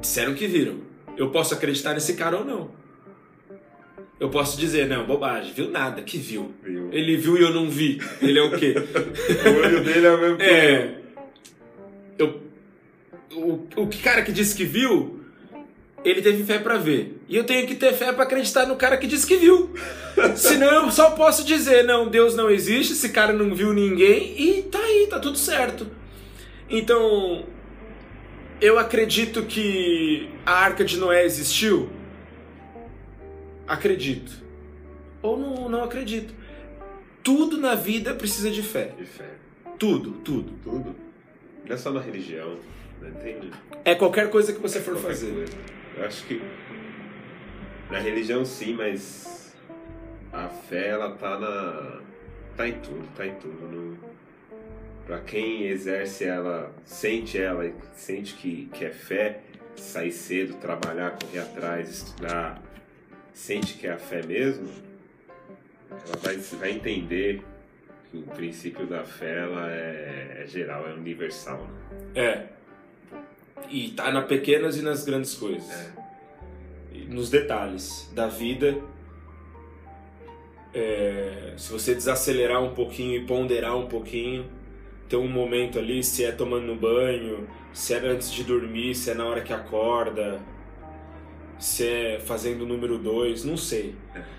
Disseram 0.00 0.34
que 0.34 0.46
viram. 0.46 0.80
Eu 1.16 1.30
posso 1.30 1.54
acreditar 1.54 1.94
nesse 1.94 2.14
cara 2.14 2.38
ou 2.38 2.44
não. 2.44 2.70
Eu 4.18 4.30
posso 4.30 4.58
dizer, 4.58 4.86
não, 4.86 5.04
bobagem, 5.04 5.52
viu 5.52 5.68
nada, 5.70 6.00
que 6.02 6.16
viu. 6.16 6.54
Viu. 6.62 6.88
Ele 6.92 7.16
viu 7.16 7.36
e 7.36 7.42
eu 7.42 7.52
não 7.52 7.68
vi. 7.68 8.00
Ele 8.20 8.38
é 8.38 8.42
o 8.42 8.56
quê? 8.56 8.74
O 9.44 9.64
olho 9.64 9.84
dele 9.84 10.06
é 10.06 10.10
o 10.12 10.20
mesmo 10.20 10.42
é. 10.42 10.98
Eu, 12.18 12.40
o, 13.34 13.66
o 13.76 13.90
cara 14.02 14.22
que 14.22 14.32
disse 14.32 14.54
que 14.54 14.64
viu, 14.64 15.21
ele 16.04 16.20
teve 16.22 16.42
fé 16.44 16.58
pra 16.58 16.76
ver. 16.76 17.20
E 17.28 17.36
eu 17.36 17.44
tenho 17.44 17.66
que 17.66 17.74
ter 17.74 17.92
fé 17.92 18.12
pra 18.12 18.24
acreditar 18.24 18.66
no 18.66 18.76
cara 18.76 18.96
que 18.96 19.06
disse 19.06 19.26
que 19.26 19.36
viu. 19.36 19.72
Senão 20.36 20.84
eu 20.84 20.90
só 20.90 21.10
posso 21.10 21.44
dizer, 21.44 21.84
não, 21.84 22.08
Deus 22.08 22.34
não 22.34 22.50
existe, 22.50 22.92
esse 22.92 23.08
cara 23.10 23.32
não 23.32 23.54
viu 23.54 23.72
ninguém 23.72 24.34
e 24.40 24.62
tá 24.62 24.78
aí, 24.78 25.06
tá 25.08 25.18
tudo 25.20 25.38
certo. 25.38 25.86
Então, 26.68 27.44
eu 28.60 28.78
acredito 28.78 29.42
que 29.44 30.28
a 30.44 30.52
arca 30.52 30.84
de 30.84 30.96
Noé 30.98 31.24
existiu. 31.24 31.90
Acredito. 33.66 34.32
Ou 35.22 35.38
não, 35.38 35.68
não 35.68 35.84
acredito. 35.84 36.34
Tudo 37.22 37.56
na 37.58 37.74
vida 37.74 38.14
precisa 38.14 38.50
de 38.50 38.62
fé. 38.62 38.92
De 38.98 39.04
fé. 39.04 39.28
Tudo, 39.78 40.12
tudo. 40.24 40.52
Tudo. 40.64 40.96
Não 41.66 41.74
é 41.74 41.78
só 41.78 41.92
na 41.92 42.00
religião. 42.00 42.56
Né? 43.00 43.10
Tem 43.22 43.50
É 43.84 43.94
qualquer 43.94 44.28
coisa 44.30 44.52
que 44.52 44.60
você 44.60 44.80
for 44.80 44.94
qualquer 44.94 45.08
fazer. 45.08 45.32
coisa. 45.32 45.52
Eu 45.96 46.04
acho 46.04 46.26
que 46.26 46.40
na 47.90 47.98
religião 47.98 48.44
sim, 48.44 48.74
mas 48.74 49.54
a 50.32 50.48
fé 50.48 50.88
ela 50.88 51.14
tá 51.16 51.38
na. 51.38 52.00
tá 52.56 52.66
em 52.68 52.80
tudo, 52.80 53.06
tá 53.14 53.26
em 53.26 53.34
tudo. 53.34 53.68
No... 53.68 53.98
Pra 55.04 55.20
quem 55.20 55.66
exerce 55.66 56.24
ela, 56.24 56.72
sente 56.84 57.36
ela 57.36 57.70
sente 57.94 58.34
que, 58.34 58.66
que 58.72 58.84
é 58.84 58.90
fé, 58.90 59.40
sair 59.76 60.12
cedo, 60.12 60.54
trabalhar, 60.54 61.18
correr 61.18 61.40
atrás, 61.40 61.90
estudar, 61.90 62.62
sente 63.34 63.74
que 63.74 63.86
é 63.86 63.92
a 63.92 63.98
fé 63.98 64.22
mesmo, 64.24 64.68
ela 65.90 66.16
vai, 66.22 66.36
vai 66.36 66.70
entender 66.70 67.42
que 68.10 68.18
o 68.18 68.22
princípio 68.22 68.86
da 68.86 69.04
fé 69.04 69.40
ela 69.40 69.70
é, 69.70 70.42
é 70.42 70.46
geral, 70.46 70.88
é 70.88 70.94
universal. 70.94 71.58
né? 72.14 72.22
É. 72.22 72.61
E 73.72 73.88
tá 73.88 74.12
nas 74.12 74.26
pequenas 74.26 74.76
e 74.76 74.82
nas 74.82 75.02
grandes 75.02 75.34
coisas. 75.34 75.70
É. 75.70 75.92
Nos 77.08 77.30
detalhes 77.30 78.10
da 78.14 78.28
vida. 78.28 78.76
É, 80.74 81.54
se 81.56 81.72
você 81.72 81.94
desacelerar 81.94 82.62
um 82.62 82.74
pouquinho 82.74 83.22
e 83.22 83.26
ponderar 83.26 83.76
um 83.76 83.86
pouquinho, 83.86 84.44
ter 85.08 85.16
um 85.16 85.28
momento 85.28 85.78
ali, 85.78 86.04
se 86.04 86.22
é 86.22 86.32
tomando 86.32 86.74
banho, 86.74 87.48
se 87.72 87.94
é 87.94 87.98
antes 87.98 88.30
de 88.30 88.44
dormir, 88.44 88.94
se 88.94 89.10
é 89.10 89.14
na 89.14 89.24
hora 89.24 89.40
que 89.40 89.52
acorda, 89.54 90.40
se 91.58 91.86
é 91.86 92.20
fazendo 92.20 92.62
o 92.62 92.66
número 92.66 92.98
2, 92.98 93.44
não 93.44 93.56
sei. 93.56 93.94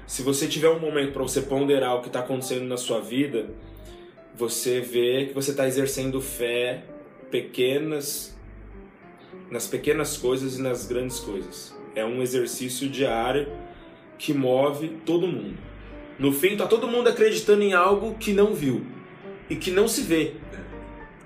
Se 0.06 0.22
você 0.22 0.48
tiver 0.48 0.70
um 0.70 0.80
momento 0.80 1.12
para 1.12 1.24
você 1.24 1.42
ponderar 1.42 1.96
o 1.96 2.02
que 2.02 2.08
está 2.08 2.20
acontecendo 2.20 2.66
na 2.66 2.78
sua 2.78 3.00
vida, 3.00 3.50
você 4.36 4.80
vê 4.80 5.26
que 5.26 5.34
você 5.34 5.52
está 5.52 5.68
exercendo 5.68 6.22
fé 6.22 6.84
pequenas 7.32 8.33
nas 9.54 9.68
pequenas 9.68 10.18
coisas 10.18 10.58
e 10.58 10.62
nas 10.64 10.88
grandes 10.88 11.20
coisas. 11.20 11.76
É 11.96 12.04
um 12.04 12.24
exercício 12.24 12.90
diário 12.90 13.48
que 14.18 14.34
move 14.34 14.98
todo 15.06 15.28
mundo. 15.28 15.60
No 16.18 16.34
fim, 16.34 16.58
tá 16.58 16.66
todo 16.66 16.88
mundo 16.88 17.08
acreditando 17.08 17.62
em 17.62 17.72
algo 17.72 18.16
que 18.16 18.34
não 18.34 18.56
viu 18.56 18.84
e 19.48 19.56
que 19.56 19.70
não 19.70 19.88
se 19.88 20.02
vê. 20.02 20.34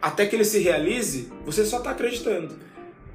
Até 0.02 0.26
que 0.26 0.36
ele 0.36 0.44
se 0.44 0.60
realize, 0.60 1.32
você 1.46 1.64
só 1.66 1.80
tá 1.80 1.92
acreditando. 1.92 2.54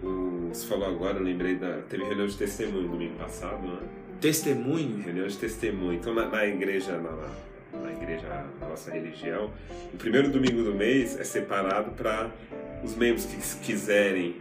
O, 0.02 0.48
você 0.50 0.66
falou 0.66 0.88
agora, 0.88 1.18
eu 1.18 1.22
lembrei 1.22 1.56
da. 1.56 1.82
Teve 1.90 2.04
reunião 2.04 2.26
de 2.26 2.36
testemunho 2.36 2.88
domingo 2.88 3.14
passado, 3.16 3.66
né? 3.66 3.80
Testemunho? 4.18 5.02
Reunião 5.02 5.26
de 5.26 5.36
testemunho. 5.36 5.92
Então, 5.92 6.14
na, 6.14 6.26
na 6.26 6.46
igreja, 6.46 6.96
na, 6.96 7.80
na 7.80 7.92
igreja, 7.92 8.26
na 8.60 8.68
nossa 8.68 8.90
religião, 8.90 9.50
o 9.92 9.96
primeiro 9.98 10.30
domingo 10.30 10.62
do 10.62 10.74
mês 10.74 11.20
é 11.20 11.24
separado 11.24 11.90
para 11.90 12.30
os 12.82 12.96
membros 12.96 13.26
que 13.26 13.36
quiserem 13.58 14.36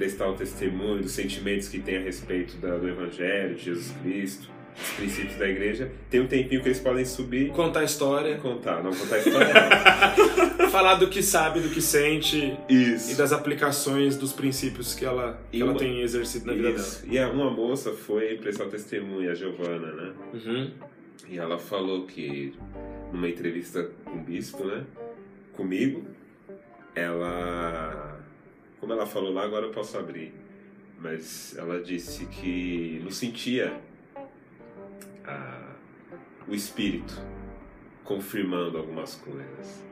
prestar 0.00 0.30
o 0.30 0.32
testemunho 0.32 1.02
dos 1.02 1.12
sentimentos 1.12 1.68
que 1.68 1.78
têm 1.78 1.98
a 1.98 2.00
respeito 2.00 2.56
da- 2.56 2.78
do 2.78 2.88
Evangelho, 2.88 3.54
de 3.54 3.64
Jesus 3.66 3.94
Cristo, 4.02 4.48
dos 4.74 4.90
princípios 4.92 5.36
da 5.36 5.46
igreja. 5.46 5.90
Tem 6.08 6.20
um 6.22 6.26
tempinho 6.26 6.62
que 6.62 6.68
eles 6.68 6.80
podem 6.80 7.04
subir 7.04 7.50
Contar 7.50 7.80
a 7.80 7.82
e 7.82 7.84
história, 7.84 8.38
contar. 8.38 8.82
Não 8.82 8.92
contar 8.94 9.16
a 9.16 9.18
história. 9.18 9.52
falar 10.72 10.94
do 10.94 11.08
que 11.08 11.22
sabe, 11.22 11.60
do 11.60 11.68
que 11.68 11.82
sente 11.82 12.56
Isso. 12.66 13.12
e 13.12 13.14
das 13.14 13.30
aplicações 13.30 14.16
dos 14.16 14.32
princípios 14.32 14.94
que 14.94 15.04
ela, 15.04 15.38
que 15.50 15.58
E 15.58 15.60
ela 15.60 15.72
uma- 15.72 15.78
tem 15.78 16.00
exercido 16.00 16.46
na 16.46 16.54
vida 16.54 16.70
Isso. 16.70 17.04
E 17.06 17.18
a- 17.18 17.28
uma 17.28 17.50
moça 17.50 17.92
foi 17.92 18.36
prestar 18.38 18.64
o 18.64 18.68
testemunho, 18.70 19.30
a 19.30 19.34
Giovana, 19.34 19.86
né? 19.92 19.92
dela. 20.02 20.14
Uhum. 20.32 20.70
E 21.28 21.36
ela 21.38 21.58
falou 21.58 22.06
que 22.06 22.54
numa 23.12 23.28
entrevista 23.28 23.90
com 24.06 24.12
o 24.12 24.20
bispo, 24.22 24.64
né? 24.64 24.82
Comigo, 25.52 26.04
ela. 26.94 27.99
Como 28.80 28.92
ela 28.92 29.06
falou 29.06 29.32
lá, 29.32 29.44
agora 29.44 29.66
eu 29.66 29.70
posso 29.72 29.96
abrir. 29.98 30.32
Mas 30.98 31.56
ela 31.56 31.80
disse 31.82 32.26
que 32.26 33.00
não 33.04 33.10
sentia 33.10 33.78
a- 35.24 35.74
o 36.48 36.54
espírito 36.54 37.14
confirmando 38.04 38.76
algumas 38.78 39.14
coisas. 39.16 39.82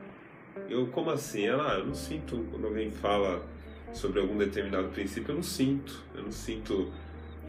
Eu, 0.69 0.87
como 0.87 1.09
assim? 1.09 1.45
Ela, 1.45 1.73
ah, 1.75 1.79
eu 1.79 1.85
não 1.85 1.95
sinto 1.95 2.45
quando 2.51 2.67
alguém 2.67 2.91
fala 2.91 3.45
sobre 3.93 4.19
algum 4.19 4.37
determinado 4.37 4.89
princípio, 4.89 5.31
eu 5.31 5.35
não 5.35 5.43
sinto. 5.43 6.03
Eu 6.15 6.23
não 6.23 6.31
sinto 6.31 6.91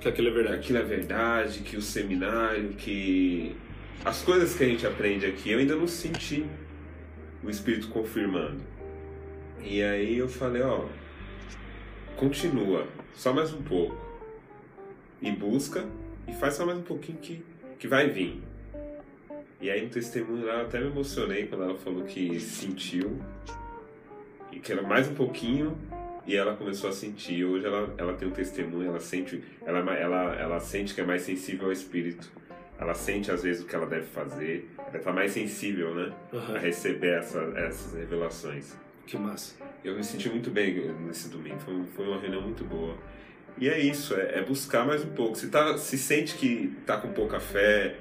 Que 0.01 0.09
aquilo 0.09 0.29
é 0.29 0.31
verdade. 0.31 0.59
aquilo 0.59 0.79
é 0.79 0.83
verdade, 0.83 1.61
que 1.61 1.77
o 1.77 1.83
seminário, 1.83 2.71
que 2.71 3.55
as 4.05 4.23
coisas 4.23 4.55
que 4.55 4.65
a 4.65 4.67
gente 4.67 4.87
aprende 4.87 5.27
aqui, 5.27 5.51
eu 5.51 5.59
ainda 5.59 5.75
não 5.77 5.87
senti 5.87 6.47
o 7.43 7.51
Espírito 7.51 7.89
confirmando. 7.89 8.61
E 9.63 9.83
aí 9.83 10.17
eu 10.17 10.29
falei, 10.29 10.63
ó, 10.63 10.87
continua, 12.21 12.87
só 13.15 13.33
mais 13.33 13.51
um 13.55 13.63
pouco. 13.63 13.97
E 15.23 15.33
busca, 15.33 15.87
e 16.29 16.35
faz 16.35 16.55
só 16.55 16.67
mais 16.67 16.79
um 16.79 16.83
pouquinho 16.83 17.17
que, 17.17 17.43
que 17.79 17.89
vai 17.89 18.11
vir. 18.11 18.43
E 19.59 19.71
aí 19.71 19.83
no 19.83 19.89
testemunho 19.89 20.45
lá 20.45 20.57
eu 20.57 20.67
até 20.67 20.79
me 20.79 20.89
emocionei 20.89 21.47
quando 21.47 21.65
ela 21.65 21.79
falou 21.79 22.05
que 22.05 22.39
sentiu, 22.39 23.19
e 24.53 24.61
que 24.61 24.71
era 24.71 24.83
mais 24.83 25.09
um 25.09 25.15
pouquinho, 25.15 25.79
e 26.27 26.37
ela 26.37 26.55
começou 26.55 26.91
a 26.91 26.93
sentir. 26.93 27.43
Hoje 27.43 27.65
ela, 27.65 27.95
ela 27.97 28.13
tem 28.13 28.29
um 28.29 28.33
testemunho, 28.33 28.91
ela 28.91 29.01
sente, 29.01 29.43
ela, 29.65 29.79
é 29.97 30.03
ela, 30.03 30.35
ela 30.35 30.61
sente 30.61 30.95
que 30.95 31.01
é 31.01 31.05
mais 31.05 31.23
sensível 31.23 31.67
ao 31.67 31.73
espírito. 31.73 32.31
Ela 32.79 32.95
sente 32.95 33.31
às 33.31 33.43
vezes 33.43 33.63
o 33.63 33.67
que 33.67 33.75
ela 33.75 33.87
deve 33.87 34.07
fazer. 34.07 34.69
Ela 34.79 34.99
está 34.99 35.11
mais 35.11 35.33
sensível, 35.33 35.95
né, 35.95 36.13
a 36.33 36.37
Aham. 36.37 36.59
receber 36.59 37.19
essa, 37.19 37.41
essas 37.57 37.95
revelações. 37.95 38.77
Que 39.11 39.19
massa. 39.19 39.57
Eu 39.85 39.97
me 39.97 40.05
senti 40.05 40.29
muito 40.29 40.51
bem 40.51 40.73
nesse 41.01 41.29
domingo. 41.29 41.59
Foi, 41.59 41.83
foi 41.97 42.07
uma 42.07 42.21
reunião 42.21 42.43
muito 42.43 42.63
boa. 42.63 42.95
E 43.59 43.69
é 43.69 43.77
isso, 43.77 44.15
é, 44.15 44.39
é 44.39 44.43
buscar 44.43 44.87
mais 44.87 45.03
um 45.03 45.11
pouco. 45.11 45.35
Se, 45.35 45.49
tá, 45.49 45.77
se 45.77 45.99
sente 45.99 46.37
que 46.37 46.77
tá 46.87 46.97
com 46.97 47.09
pouca 47.13 47.41
fé, 47.41 47.97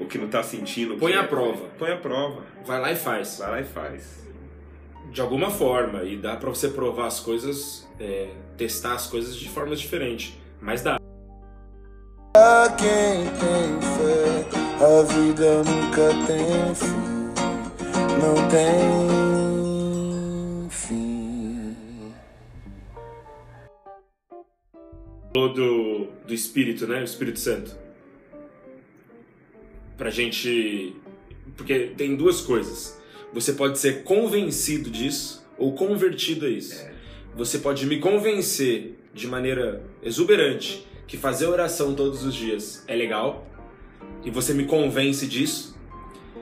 ou 0.00 0.06
que 0.06 0.16
não 0.16 0.28
tá 0.28 0.42
sentindo. 0.42 0.96
Põe 0.96 1.12
à 1.12 1.24
é- 1.24 1.26
prova. 1.26 1.68
Põe 1.78 1.92
a 1.92 1.98
prova. 1.98 2.42
Vai 2.64 2.80
lá 2.80 2.90
e 2.90 2.96
faz. 2.96 3.36
Vai 3.38 3.50
lá 3.50 3.60
e 3.60 3.64
faz. 3.64 4.26
De 5.12 5.20
alguma 5.20 5.50
forma. 5.50 6.04
E 6.04 6.16
dá 6.16 6.36
pra 6.36 6.48
você 6.48 6.70
provar 6.70 7.08
as 7.08 7.20
coisas, 7.20 7.86
é, 8.00 8.30
testar 8.56 8.94
as 8.94 9.06
coisas 9.06 9.36
de 9.36 9.50
formas 9.50 9.78
diferentes. 9.78 10.38
Mas 10.58 10.82
dá. 10.82 10.98
Pra 12.32 12.74
quem 12.78 13.26
tem 13.26 13.80
fé, 13.82 14.82
a 14.82 15.02
vida 15.02 15.62
nunca 15.64 16.26
tem 16.26 16.74
fim. 16.74 17.06
Não 18.22 18.48
tem 18.48 19.35
Falou 25.36 25.52
do, 25.52 26.06
do 26.26 26.32
Espírito, 26.32 26.86
né? 26.86 27.02
O 27.02 27.04
Espírito 27.04 27.38
Santo. 27.38 27.76
Pra 29.98 30.08
gente. 30.08 30.96
Porque 31.58 31.90
tem 31.94 32.16
duas 32.16 32.40
coisas. 32.40 32.98
Você 33.34 33.52
pode 33.52 33.78
ser 33.78 34.02
convencido 34.02 34.88
disso 34.88 35.46
ou 35.58 35.74
convertido 35.74 36.46
a 36.46 36.48
isso. 36.48 36.80
É. 36.80 36.90
Você 37.36 37.58
pode 37.58 37.84
me 37.84 37.98
convencer 37.98 38.98
de 39.12 39.26
maneira 39.26 39.84
exuberante 40.02 40.86
que 41.06 41.18
fazer 41.18 41.44
oração 41.44 41.94
todos 41.94 42.24
os 42.24 42.34
dias 42.34 42.82
é 42.88 42.96
legal 42.96 43.46
e 44.24 44.30
você 44.30 44.54
me 44.54 44.64
convence 44.64 45.26
disso 45.26 45.78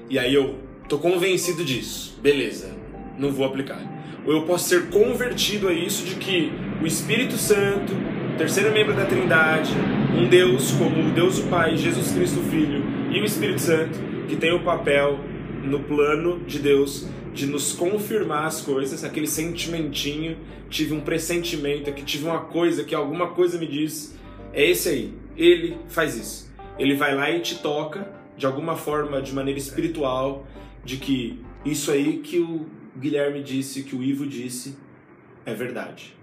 e 0.09 0.20
aí 0.20 0.33
eu 0.33 0.57
tô 0.88 0.98
convencido 0.98 1.64
disso. 1.64 2.16
Beleza, 2.22 2.70
não 3.18 3.33
vou 3.33 3.44
aplicar. 3.44 3.83
Ou 4.24 4.33
eu 4.33 4.42
posso 4.42 4.68
ser 4.68 4.88
convertido 4.90 5.66
a 5.66 5.72
isso 5.72 6.04
de 6.04 6.14
que 6.14 6.52
o 6.80 6.87
Espírito 6.87 7.37
Santo, 7.37 7.92
terceiro 8.37 8.73
membro 8.73 8.94
da 8.94 9.05
Trindade, 9.05 9.73
um 10.16 10.29
Deus 10.29 10.73
como 10.73 11.09
o 11.09 11.12
Deus 11.12 11.38
o 11.38 11.47
Pai, 11.47 11.77
Jesus 11.77 12.12
Cristo 12.12 12.40
o 12.40 12.42
Filho 12.44 12.83
e 13.11 13.20
o 13.20 13.25
Espírito 13.25 13.61
Santo, 13.61 13.99
que 14.29 14.37
tem 14.37 14.53
o 14.53 14.64
papel 14.64 15.20
no 15.62 15.81
plano 15.81 16.40
de 16.40 16.59
Deus 16.59 17.09
de 17.33 17.47
nos 17.47 17.73
confirmar 17.73 18.47
as 18.47 18.61
coisas, 18.61 19.05
aquele 19.05 19.27
sentimentinho, 19.27 20.37
tive 20.68 20.94
um 20.94 21.01
pressentimento 21.01 21.90
aqui, 21.90 22.03
tive 22.03 22.25
uma 22.25 22.40
coisa 22.40 22.85
que 22.85 22.94
alguma 22.94 23.29
coisa 23.29 23.59
me 23.59 23.66
diz, 23.66 24.16
é 24.53 24.70
esse 24.70 24.88
aí. 24.88 25.14
Ele 25.37 25.77
faz 25.88 26.16
isso. 26.16 26.53
Ele 26.79 26.94
vai 26.94 27.14
lá 27.14 27.31
e 27.31 27.40
te 27.40 27.59
toca 27.59 28.09
de 28.37 28.47
alguma 28.47 28.77
forma, 28.77 29.20
de 29.20 29.33
maneira 29.33 29.59
espiritual, 29.59 30.47
de 30.85 30.97
que 30.97 31.40
isso 31.64 31.90
aí 31.90 32.18
que 32.18 32.38
o 32.38 32.66
Guilherme 32.97 33.42
disse, 33.42 33.83
que 33.83 33.97
o 33.97 34.03
Ivo 34.03 34.27
disse, 34.27 34.77
é 35.44 35.55
verdade. 35.55 36.14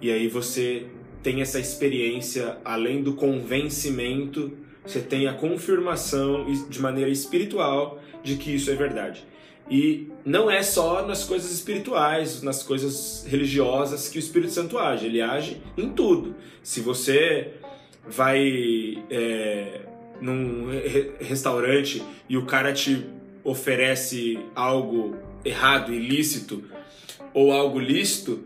E 0.00 0.10
aí 0.10 0.28
você 0.28 0.86
tem 1.24 1.40
essa 1.40 1.58
experiência, 1.58 2.58
além 2.64 3.02
do 3.02 3.14
convencimento, 3.14 4.52
você 4.86 5.00
tem 5.00 5.26
a 5.26 5.32
confirmação 5.32 6.44
de 6.68 6.80
maneira 6.80 7.10
espiritual 7.10 7.98
de 8.22 8.36
que 8.36 8.54
isso 8.54 8.70
é 8.70 8.74
verdade. 8.74 9.24
E 9.70 10.08
não 10.26 10.50
é 10.50 10.62
só 10.62 11.06
nas 11.06 11.24
coisas 11.24 11.50
espirituais, 11.50 12.42
nas 12.42 12.62
coisas 12.62 13.24
religiosas 13.26 14.10
que 14.10 14.18
o 14.18 14.20
Espírito 14.20 14.52
Santo 14.52 14.78
age, 14.78 15.06
ele 15.06 15.22
age 15.22 15.62
em 15.78 15.88
tudo. 15.88 16.36
Se 16.62 16.80
você 16.80 17.52
vai 18.06 19.02
é, 19.08 19.80
num 20.20 20.68
re- 20.70 21.12
restaurante 21.20 22.02
e 22.28 22.36
o 22.36 22.44
cara 22.44 22.74
te 22.74 23.06
oferece 23.42 24.38
algo 24.54 25.16
errado, 25.42 25.94
ilícito 25.94 26.62
ou 27.32 27.50
algo 27.50 27.78
lícito, 27.78 28.44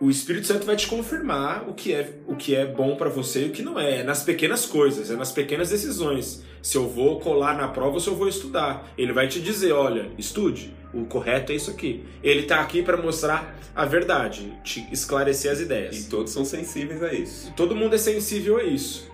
o 0.00 0.08
Espírito 0.08 0.46
Santo 0.46 0.64
vai 0.64 0.76
te 0.76 0.86
confirmar 0.86 1.68
o 1.68 1.74
que 1.74 1.92
é, 1.92 2.12
o 2.26 2.36
que 2.36 2.54
é 2.54 2.64
bom 2.64 2.94
pra 2.94 3.08
você 3.08 3.46
e 3.46 3.48
o 3.48 3.52
que 3.52 3.62
não 3.62 3.78
é. 3.78 4.00
É 4.00 4.02
nas 4.04 4.22
pequenas 4.22 4.64
coisas, 4.64 5.10
é 5.10 5.16
nas 5.16 5.32
pequenas 5.32 5.70
decisões. 5.70 6.44
Se 6.62 6.76
eu 6.76 6.88
vou 6.88 7.18
colar 7.18 7.56
na 7.56 7.66
prova 7.68 7.94
ou 7.94 8.00
se 8.00 8.08
eu 8.08 8.14
vou 8.14 8.28
estudar. 8.28 8.92
Ele 8.96 9.12
vai 9.12 9.26
te 9.26 9.40
dizer, 9.40 9.72
olha, 9.72 10.10
estude. 10.16 10.72
O 10.94 11.04
correto 11.04 11.50
é 11.52 11.56
isso 11.56 11.70
aqui. 11.70 12.04
Ele 12.22 12.44
tá 12.44 12.60
aqui 12.60 12.82
pra 12.82 12.96
mostrar 12.96 13.58
a 13.74 13.84
verdade, 13.84 14.52
te 14.62 14.86
esclarecer 14.92 15.50
as 15.50 15.60
ideias. 15.60 16.06
E 16.06 16.08
todos 16.08 16.32
são 16.32 16.44
sensíveis 16.44 17.02
a 17.02 17.12
isso. 17.12 17.52
Todo 17.56 17.74
mundo 17.74 17.94
é 17.94 17.98
sensível 17.98 18.58
a 18.58 18.64
isso. 18.64 19.08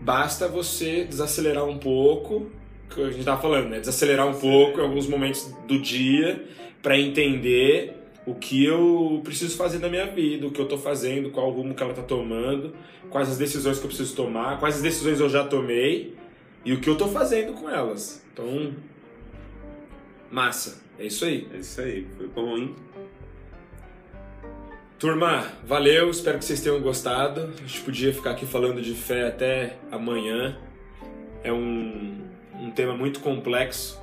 basta 0.00 0.48
você 0.48 1.04
desacelerar 1.04 1.64
um 1.64 1.78
pouco, 1.78 2.50
que 2.90 3.00
a 3.00 3.10
gente 3.10 3.24
tava 3.24 3.40
falando, 3.40 3.68
né? 3.68 3.80
Desacelerar 3.80 4.26
um 4.26 4.38
pouco 4.38 4.80
em 4.80 4.82
alguns 4.82 5.06
momentos 5.06 5.50
do 5.66 5.80
dia 5.80 6.44
para 6.82 6.98
entender 6.98 8.01
o 8.24 8.34
que 8.34 8.64
eu 8.64 9.20
preciso 9.24 9.56
fazer 9.56 9.78
na 9.78 9.88
minha 9.88 10.06
vida, 10.06 10.46
o 10.46 10.50
que 10.50 10.60
eu 10.60 10.68
tô 10.68 10.78
fazendo, 10.78 11.30
qual 11.30 11.48
o 11.48 11.52
rumo 11.52 11.74
que 11.74 11.82
ela 11.82 11.92
tá 11.92 12.02
tomando, 12.02 12.74
quais 13.10 13.28
as 13.28 13.38
decisões 13.38 13.78
que 13.78 13.84
eu 13.84 13.88
preciso 13.88 14.14
tomar, 14.14 14.60
quais 14.60 14.76
as 14.76 14.82
decisões 14.82 15.18
eu 15.18 15.28
já 15.28 15.44
tomei 15.44 16.14
e 16.64 16.72
o 16.72 16.80
que 16.80 16.88
eu 16.88 16.96
tô 16.96 17.08
fazendo 17.08 17.52
com 17.54 17.68
elas. 17.68 18.24
Então, 18.32 18.74
massa. 20.30 20.82
É 20.98 21.06
isso 21.06 21.24
aí. 21.24 21.48
É 21.52 21.56
isso 21.58 21.80
aí. 21.80 22.06
Foi 22.16 22.28
bom, 22.28 22.56
hein? 22.56 22.74
Turma, 24.98 25.48
valeu, 25.64 26.10
espero 26.10 26.38
que 26.38 26.44
vocês 26.44 26.60
tenham 26.60 26.80
gostado. 26.80 27.52
A 27.58 27.66
gente 27.66 27.80
podia 27.80 28.14
ficar 28.14 28.30
aqui 28.30 28.46
falando 28.46 28.80
de 28.80 28.94
fé 28.94 29.26
até 29.26 29.78
amanhã. 29.90 30.56
É 31.42 31.52
um, 31.52 32.22
um 32.54 32.70
tema 32.70 32.96
muito 32.96 33.18
complexo, 33.18 34.00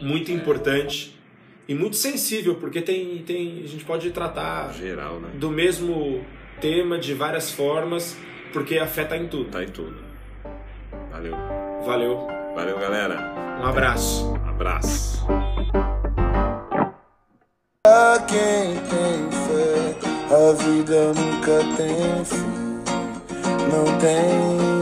muito 0.00 0.32
importante 0.32 1.15
e 1.68 1.74
muito 1.74 1.96
sensível, 1.96 2.54
porque 2.56 2.80
tem, 2.80 3.18
tem, 3.26 3.62
a 3.64 3.68
gente 3.68 3.84
pode 3.84 4.10
tratar 4.10 4.72
Geral, 4.72 5.20
né? 5.20 5.30
do 5.34 5.50
mesmo 5.50 6.24
tema 6.60 6.98
de 6.98 7.12
várias 7.12 7.50
formas, 7.50 8.16
porque 8.52 8.78
a 8.78 8.86
fé 8.86 9.04
tá 9.04 9.16
em 9.16 9.26
tudo. 9.26 9.50
Tá 9.50 9.62
em 9.62 9.68
tudo. 9.68 9.96
Valeu. 11.10 11.34
Valeu, 11.84 12.26
Valeu, 12.54 12.78
galera. 12.78 13.58
um 13.60 13.64
abraço. 13.66 14.34
Abraço. 14.46 15.26
Pra 17.82 18.18
quem 18.26 18.74
tem 18.90 19.30
fé, 19.30 20.34
a 20.34 20.52
vida 20.52 21.12
nunca 21.12 21.58
tem 21.76 22.24
fim. 22.24 22.56
Não 23.70 23.84
tem 23.98 24.75